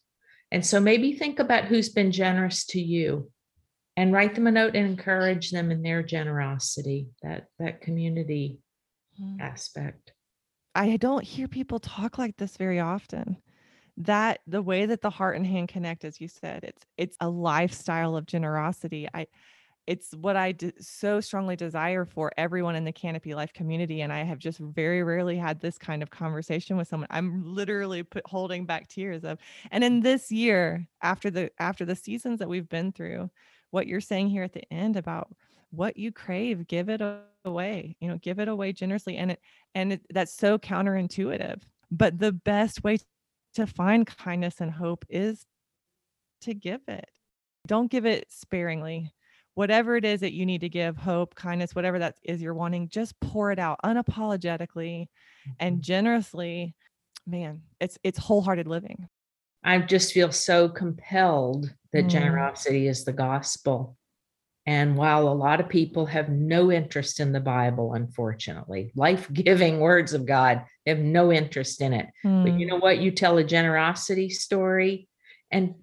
And 0.52 0.66
so 0.66 0.80
maybe 0.80 1.14
think 1.14 1.40
about 1.40 1.66
who's 1.66 1.90
been 1.90 2.12
generous 2.12 2.66
to 2.68 2.82
you 2.82 3.30
and 3.98 4.14
write 4.14 4.36
them 4.36 4.48
a 4.48 4.52
note 4.52 4.76
and 4.76 4.86
encourage 4.86 5.52
them 5.52 5.72
in 5.72 5.82
their 5.82 6.04
generosity, 6.04 7.08
that 7.24 7.48
that 7.60 7.82
community 7.82 8.60
mm. 9.22 9.40
aspect. 9.42 10.14
I 10.78 10.98
don't 10.98 11.24
hear 11.24 11.48
people 11.48 11.80
talk 11.80 12.20
like 12.20 12.38
this 12.38 12.56
very 12.56 12.80
often. 12.80 13.38
That 13.98 14.42
the 14.46 14.62
way 14.62 14.86
that 14.86 15.02
the 15.02 15.10
heart 15.10 15.36
and 15.36 15.46
hand 15.46 15.70
connect, 15.70 16.06
as 16.06 16.22
you 16.22 16.28
said, 16.28 16.64
it's 16.64 16.86
it's 16.98 17.18
a 17.20 17.30
lifestyle 17.30 18.16
of 18.16 18.28
generosity. 18.28 19.08
I 19.12 19.26
it's 19.88 20.12
what 20.14 20.36
I 20.36 20.52
de- 20.52 20.74
so 20.80 21.20
strongly 21.20 21.56
desire 21.56 22.06
for 22.06 22.32
everyone 22.38 22.76
in 22.76 22.84
the 22.84 22.92
Canopy 22.92 23.34
Life 23.34 23.54
community. 23.54 24.02
And 24.02 24.14
I 24.14 24.24
have 24.24 24.38
just 24.38 24.60
very 24.60 25.02
rarely 25.02 25.38
had 25.38 25.62
this 25.62 25.80
kind 25.80 26.04
of 26.04 26.12
conversation 26.12 26.78
with 26.78 26.90
someone. 26.90 27.08
I'm 27.10 27.44
literally 27.44 28.04
put, 28.04 28.28
holding 28.28 28.66
back 28.66 28.88
tears 28.88 29.24
of. 29.24 29.40
And 29.72 29.84
in 29.84 30.02
this 30.02 30.32
year, 30.32 30.88
after 31.02 31.32
the 31.32 31.50
after 31.60 31.86
the 31.86 31.96
seasons 31.96 32.38
that 32.40 32.50
we've 32.50 32.70
been 32.70 32.92
through, 32.92 33.32
what 33.72 33.88
you're 33.88 34.02
saying 34.02 34.30
here 34.30 34.44
at 34.44 34.54
the 34.54 34.72
end 34.72 34.96
about 34.96 35.30
what 35.72 35.98
you 35.98 36.12
crave, 36.12 36.68
give 36.68 36.90
it 36.90 37.02
away. 37.46 37.96
You 38.00 38.10
know, 38.10 38.18
give 38.18 38.40
it 38.40 38.48
away 38.48 38.74
generously, 38.74 39.18
and 39.18 39.32
it 39.32 39.42
and 39.76 39.94
it, 39.94 40.02
that's 40.10 40.34
so 40.34 40.58
counterintuitive. 40.58 41.62
But 41.92 42.20
the 42.20 42.32
best 42.32 42.84
way 42.84 43.00
to 43.56 43.68
find 43.68 44.06
kindness 44.06 44.62
and 44.62 44.72
hope 44.72 45.06
is 45.10 45.46
to 46.42 46.54
give 46.54 46.82
it. 46.88 47.10
Don't 47.66 47.92
give 47.92 48.06
it 48.06 48.28
sparingly. 48.30 49.12
Whatever 49.56 49.96
it 49.96 50.06
is 50.06 50.20
that 50.20 50.34
you 50.34 50.46
need 50.46 50.62
to 50.62 50.70
give, 50.70 50.98
hope, 50.98 51.34
kindness, 51.34 51.74
whatever 51.74 51.98
that 51.98 52.16
is 52.24 52.42
you're 52.42 52.54
wanting, 52.54 52.90
just 52.90 53.20
pour 53.20 53.52
it 53.52 53.58
out 53.58 53.80
unapologetically 53.84 55.02
mm-hmm. 55.02 55.52
and 55.60 55.82
generously. 55.82 56.76
Man, 57.26 57.64
it's 57.82 57.98
it's 58.04 58.20
wholehearted 58.20 58.68
living. 58.68 59.10
I 59.64 59.80
just 59.80 60.14
feel 60.14 60.32
so 60.32 60.70
compelled 60.70 61.74
that 61.92 62.06
mm. 62.06 62.10
generosity 62.10 62.88
is 62.88 63.04
the 63.04 63.12
gospel. 63.12 63.97
And 64.68 64.98
while 64.98 65.30
a 65.30 65.34
lot 65.34 65.62
of 65.62 65.70
people 65.70 66.06
have 66.08 66.28
no 66.28 66.74
interest 66.74 67.22
in 67.22 67.32
the 67.32 67.40
Bible, 67.40 67.94
unfortunately, 67.94 68.92
life 68.96 69.32
giving 69.32 69.80
words 69.80 70.14
of 70.14 70.26
God, 70.26 70.66
they 70.86 70.92
have 70.92 71.00
no 71.00 71.32
interest 71.32 71.82
in 71.82 71.94
it. 71.94 72.08
Mm. 72.26 72.44
But 72.44 72.60
you 72.60 72.68
hmm. 72.68 72.72
know 72.72 72.78
what? 72.78 73.00
You 73.00 73.12
tell 73.12 73.38
a 73.38 73.46
generosity 73.46 74.30
story 74.30 75.08
and 75.50 75.76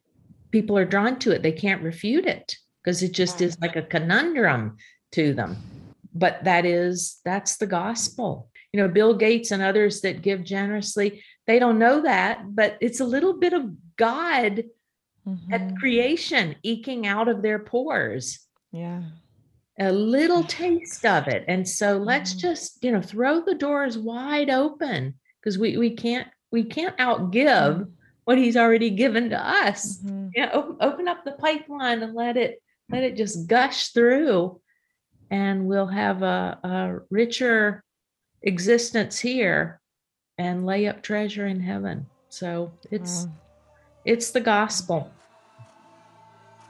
people 0.51 0.77
are 0.77 0.85
drawn 0.85 1.19
to 1.21 1.33
it. 1.33 1.43
They 1.43 1.53
can't 1.53 1.83
refute 1.83 2.27
it 2.27 2.57
because 2.83 3.03
it 3.03 3.13
just 3.13 3.41
is 3.41 3.59
like 3.61 3.75
a 3.75 3.83
conundrum 3.83 4.77
to 5.13 5.33
them. 5.33 5.57
But 6.15 6.45
that 6.45 6.67
is, 6.67 7.21
that's 7.25 7.57
the 7.57 7.67
gospel. 7.67 8.51
You 8.71 8.81
know, 8.81 8.89
Bill 8.89 9.15
Gates 9.15 9.51
and 9.51 9.63
others 9.63 10.03
that 10.03 10.21
give 10.21 10.45
generously, 10.45 11.25
they 11.47 11.59
don't 11.59 11.79
know 11.79 12.03
that, 12.03 12.55
but 12.55 12.77
it's 12.83 13.01
a 13.01 13.05
little 13.07 13.33
bit 13.33 13.55
of 13.55 13.71
God 13.97 14.65
mm-hmm. 15.27 15.55
at 15.55 15.77
creation 15.79 16.57
eking 16.63 17.07
out 17.07 17.29
of 17.29 17.41
their 17.41 17.59
pores 17.59 18.44
yeah. 18.75 19.03
A 19.79 19.93
little 19.93 20.43
taste 20.45 21.05
of 21.07 21.29
it. 21.29 21.45
And 21.47 21.69
so 21.69 21.97
let's 21.97 22.35
mm. 22.35 22.39
just, 22.39 22.83
you 22.83 22.91
know, 22.91 23.01
throw 23.01 23.41
the 23.41 23.55
doors 23.55 23.97
wide 23.97 24.51
open 24.51 25.15
because 25.41 25.59
we 25.59 25.77
we 25.77 25.91
can't 25.91 26.29
we 26.51 26.65
can't 26.65 26.97
outgive 26.99 27.79
mm. 27.79 27.91
what 28.25 28.39
he's 28.39 28.57
already 28.57 28.91
given 28.91 29.31
to 29.31 29.39
us. 29.39 29.99
Mm-hmm. 29.99 30.29
You 30.35 30.47
know, 30.47 30.77
open 30.81 31.07
up 31.07 31.25
the 31.25 31.33
pipeline 31.33 32.03
and 32.03 32.15
let 32.15 32.37
it 32.37 32.61
let 32.91 33.05
it 33.05 33.17
just 33.17 33.47
gush 33.47 33.89
through 33.89 34.61
and 35.31 35.67
we'll 35.67 35.87
have 35.87 36.23
a, 36.23 36.59
a 36.63 36.99
richer 37.11 37.83
existence 38.43 39.19
here 39.19 39.81
and 40.37 40.67
lay 40.67 40.87
up 40.89 41.03
treasure 41.03 41.47
in 41.47 41.61
heaven. 41.61 42.07
So 42.29 42.73
it's 42.91 43.29
it's 44.05 44.33
the 44.33 44.41
gospel. 44.41 45.11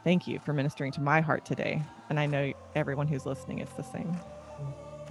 Thank 0.03 0.27
you 0.27 0.39
for 0.39 0.53
ministering 0.53 0.91
to 0.93 1.01
my 1.01 1.19
heart 1.19 1.45
today 1.45 1.81
and 2.09 2.19
I 2.19 2.25
know 2.25 2.53
everyone 2.75 3.07
who's 3.07 3.25
listening 3.25 3.59
is 3.59 3.69
the 3.77 3.83
same. 3.83 4.15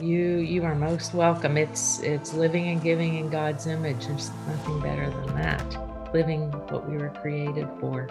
You 0.01 0.39
you 0.39 0.65
are 0.65 0.75
most 0.75 1.15
welcome. 1.15 1.57
It's 1.57 2.01
it's 2.01 2.35
living 2.35 2.69
and 2.69 2.83
giving 2.83 3.17
in 3.17 3.29
God's 3.31 3.67
image. 3.67 4.07
There's 4.07 4.31
nothing 4.49 4.81
better 4.81 5.09
than 5.11 5.37
that. 5.37 6.13
Living 6.13 6.51
what 6.69 6.89
we 6.89 6.97
were 6.97 7.11
created 7.11 7.69
for. 7.81 8.09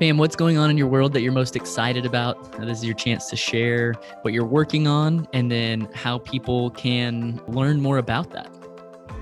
Pam, 0.00 0.16
what's 0.16 0.36
going 0.36 0.58
on 0.58 0.70
in 0.70 0.78
your 0.78 0.86
world 0.86 1.12
that 1.12 1.22
you're 1.22 1.32
most 1.32 1.56
excited 1.56 2.06
about? 2.06 2.52
This 2.60 2.78
is 2.78 2.84
your 2.84 2.94
chance 2.94 3.28
to 3.30 3.36
share 3.36 3.94
what 4.22 4.32
you're 4.32 4.44
working 4.44 4.86
on 4.86 5.26
and 5.32 5.50
then 5.50 5.88
how 5.92 6.18
people 6.18 6.70
can 6.70 7.40
learn 7.48 7.80
more 7.80 7.98
about 7.98 8.30
that. 8.30 8.52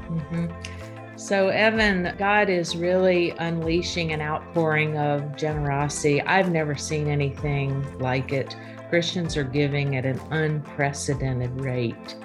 Mm-hmm. 0.09 0.76
So, 1.17 1.49
Evan, 1.49 2.15
God 2.19 2.51
is 2.51 2.77
really 2.77 3.31
unleashing 3.31 4.13
an 4.13 4.21
outpouring 4.21 4.99
of 4.99 5.35
generosity. 5.35 6.21
I've 6.21 6.53
never 6.53 6.75
seen 6.77 7.09
anything 7.09 7.99
like 7.99 8.35
it. 8.35 8.55
Christians 8.91 9.35
are 9.39 9.43
giving 9.43 9.97
at 9.97 10.05
an 10.05 10.21
unprecedented 10.31 11.59
rate. 11.59 12.17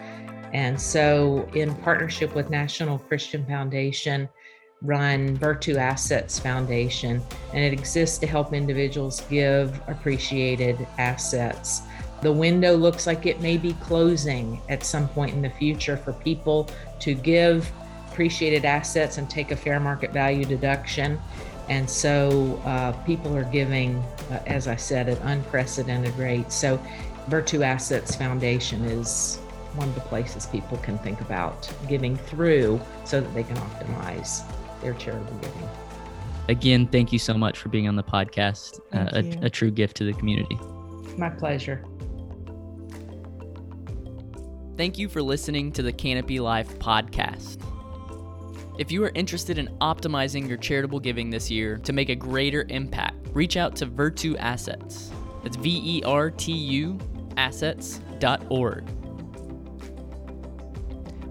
And 0.53 0.79
so, 0.79 1.49
in 1.53 1.73
partnership 1.75 2.35
with 2.35 2.49
National 2.49 2.99
Christian 2.99 3.45
Foundation, 3.45 4.27
run 4.81 5.37
Vertu 5.37 5.77
Assets 5.77 6.37
Foundation, 6.37 7.21
and 7.53 7.63
it 7.63 7.71
exists 7.71 8.17
to 8.17 8.27
help 8.27 8.53
individuals 8.53 9.21
give 9.29 9.79
appreciated 9.87 10.85
assets. 10.97 11.83
The 12.21 12.31
window 12.31 12.75
looks 12.75 13.07
like 13.07 13.25
it 13.25 13.39
may 13.39 13.57
be 13.57 13.71
closing 13.75 14.59
at 14.67 14.83
some 14.83 15.07
point 15.07 15.33
in 15.33 15.41
the 15.41 15.49
future 15.49 15.95
for 15.95 16.11
people 16.11 16.69
to 16.99 17.15
give 17.15 17.71
appreciated 18.11 18.65
assets 18.65 19.17
and 19.17 19.29
take 19.29 19.51
a 19.51 19.55
fair 19.55 19.79
market 19.79 20.11
value 20.11 20.45
deduction. 20.45 21.19
And 21.69 21.89
so 21.89 22.61
uh, 22.65 22.91
people 23.03 23.35
are 23.37 23.45
giving, 23.45 23.95
uh, 24.29 24.39
as 24.45 24.67
I 24.67 24.75
said, 24.75 25.07
at 25.07 25.19
unprecedented 25.21 26.15
rates. 26.17 26.53
So 26.55 26.77
Vertu 27.29 27.63
Assets 27.63 28.15
Foundation 28.15 28.83
is 28.85 29.37
one 29.75 29.87
of 29.87 29.95
the 29.95 30.01
places 30.01 30.45
people 30.47 30.77
can 30.79 30.97
think 30.97 31.21
about 31.21 31.71
giving 31.87 32.17
through 32.17 32.81
so 33.05 33.21
that 33.21 33.33
they 33.33 33.43
can 33.43 33.55
optimize 33.55 34.43
their 34.81 34.93
charitable 34.95 35.37
giving. 35.37 35.69
Again, 36.49 36.87
thank 36.87 37.13
you 37.13 37.19
so 37.19 37.35
much 37.35 37.59
for 37.59 37.69
being 37.69 37.87
on 37.87 37.95
the 37.95 38.03
podcast. 38.03 38.81
Uh, 38.91 39.21
a, 39.41 39.45
a 39.45 39.49
true 39.49 39.71
gift 39.71 39.95
to 39.97 40.03
the 40.03 40.13
community. 40.13 40.59
My 41.17 41.29
pleasure. 41.29 41.85
Thank 44.75 44.97
you 44.97 45.07
for 45.07 45.21
listening 45.21 45.71
to 45.73 45.83
the 45.83 45.93
Canopy 45.93 46.39
Life 46.39 46.77
podcast. 46.79 47.61
If 48.77 48.91
you 48.91 49.03
are 49.03 49.11
interested 49.15 49.57
in 49.57 49.67
optimizing 49.79 50.47
your 50.47 50.57
charitable 50.57 50.99
giving 50.99 51.29
this 51.29 51.51
year 51.51 51.77
to 51.79 51.91
make 51.91 52.09
a 52.09 52.15
greater 52.15 52.65
impact, 52.69 53.27
reach 53.33 53.57
out 53.57 53.75
to 53.77 53.85
Vertu 53.85 54.37
Assets. 54.39 55.11
That's 55.43 55.57
V 55.57 55.97
E 55.97 56.03
R 56.03 56.31
T 56.31 56.51
U 56.51 56.97
assets.org. 57.37 58.83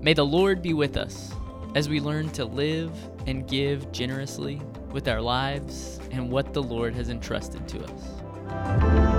May 0.03 0.15
the 0.15 0.25
Lord 0.25 0.63
be 0.63 0.75
with 0.75 0.97
us 0.97 1.33
as 1.75 1.89
we 1.89 2.01
learn 2.01 2.31
to 2.31 2.45
live 2.45 2.93
and 3.27 3.47
give 3.49 3.91
generously 3.93 4.61
with 4.93 5.09
our 5.09 5.21
lives 5.21 6.01
and 6.11 6.31
what 6.31 6.53
the 6.53 6.63
Lord 6.63 6.95
has 6.95 7.09
entrusted 7.09 7.67
to 7.69 7.85
us. 7.85 9.10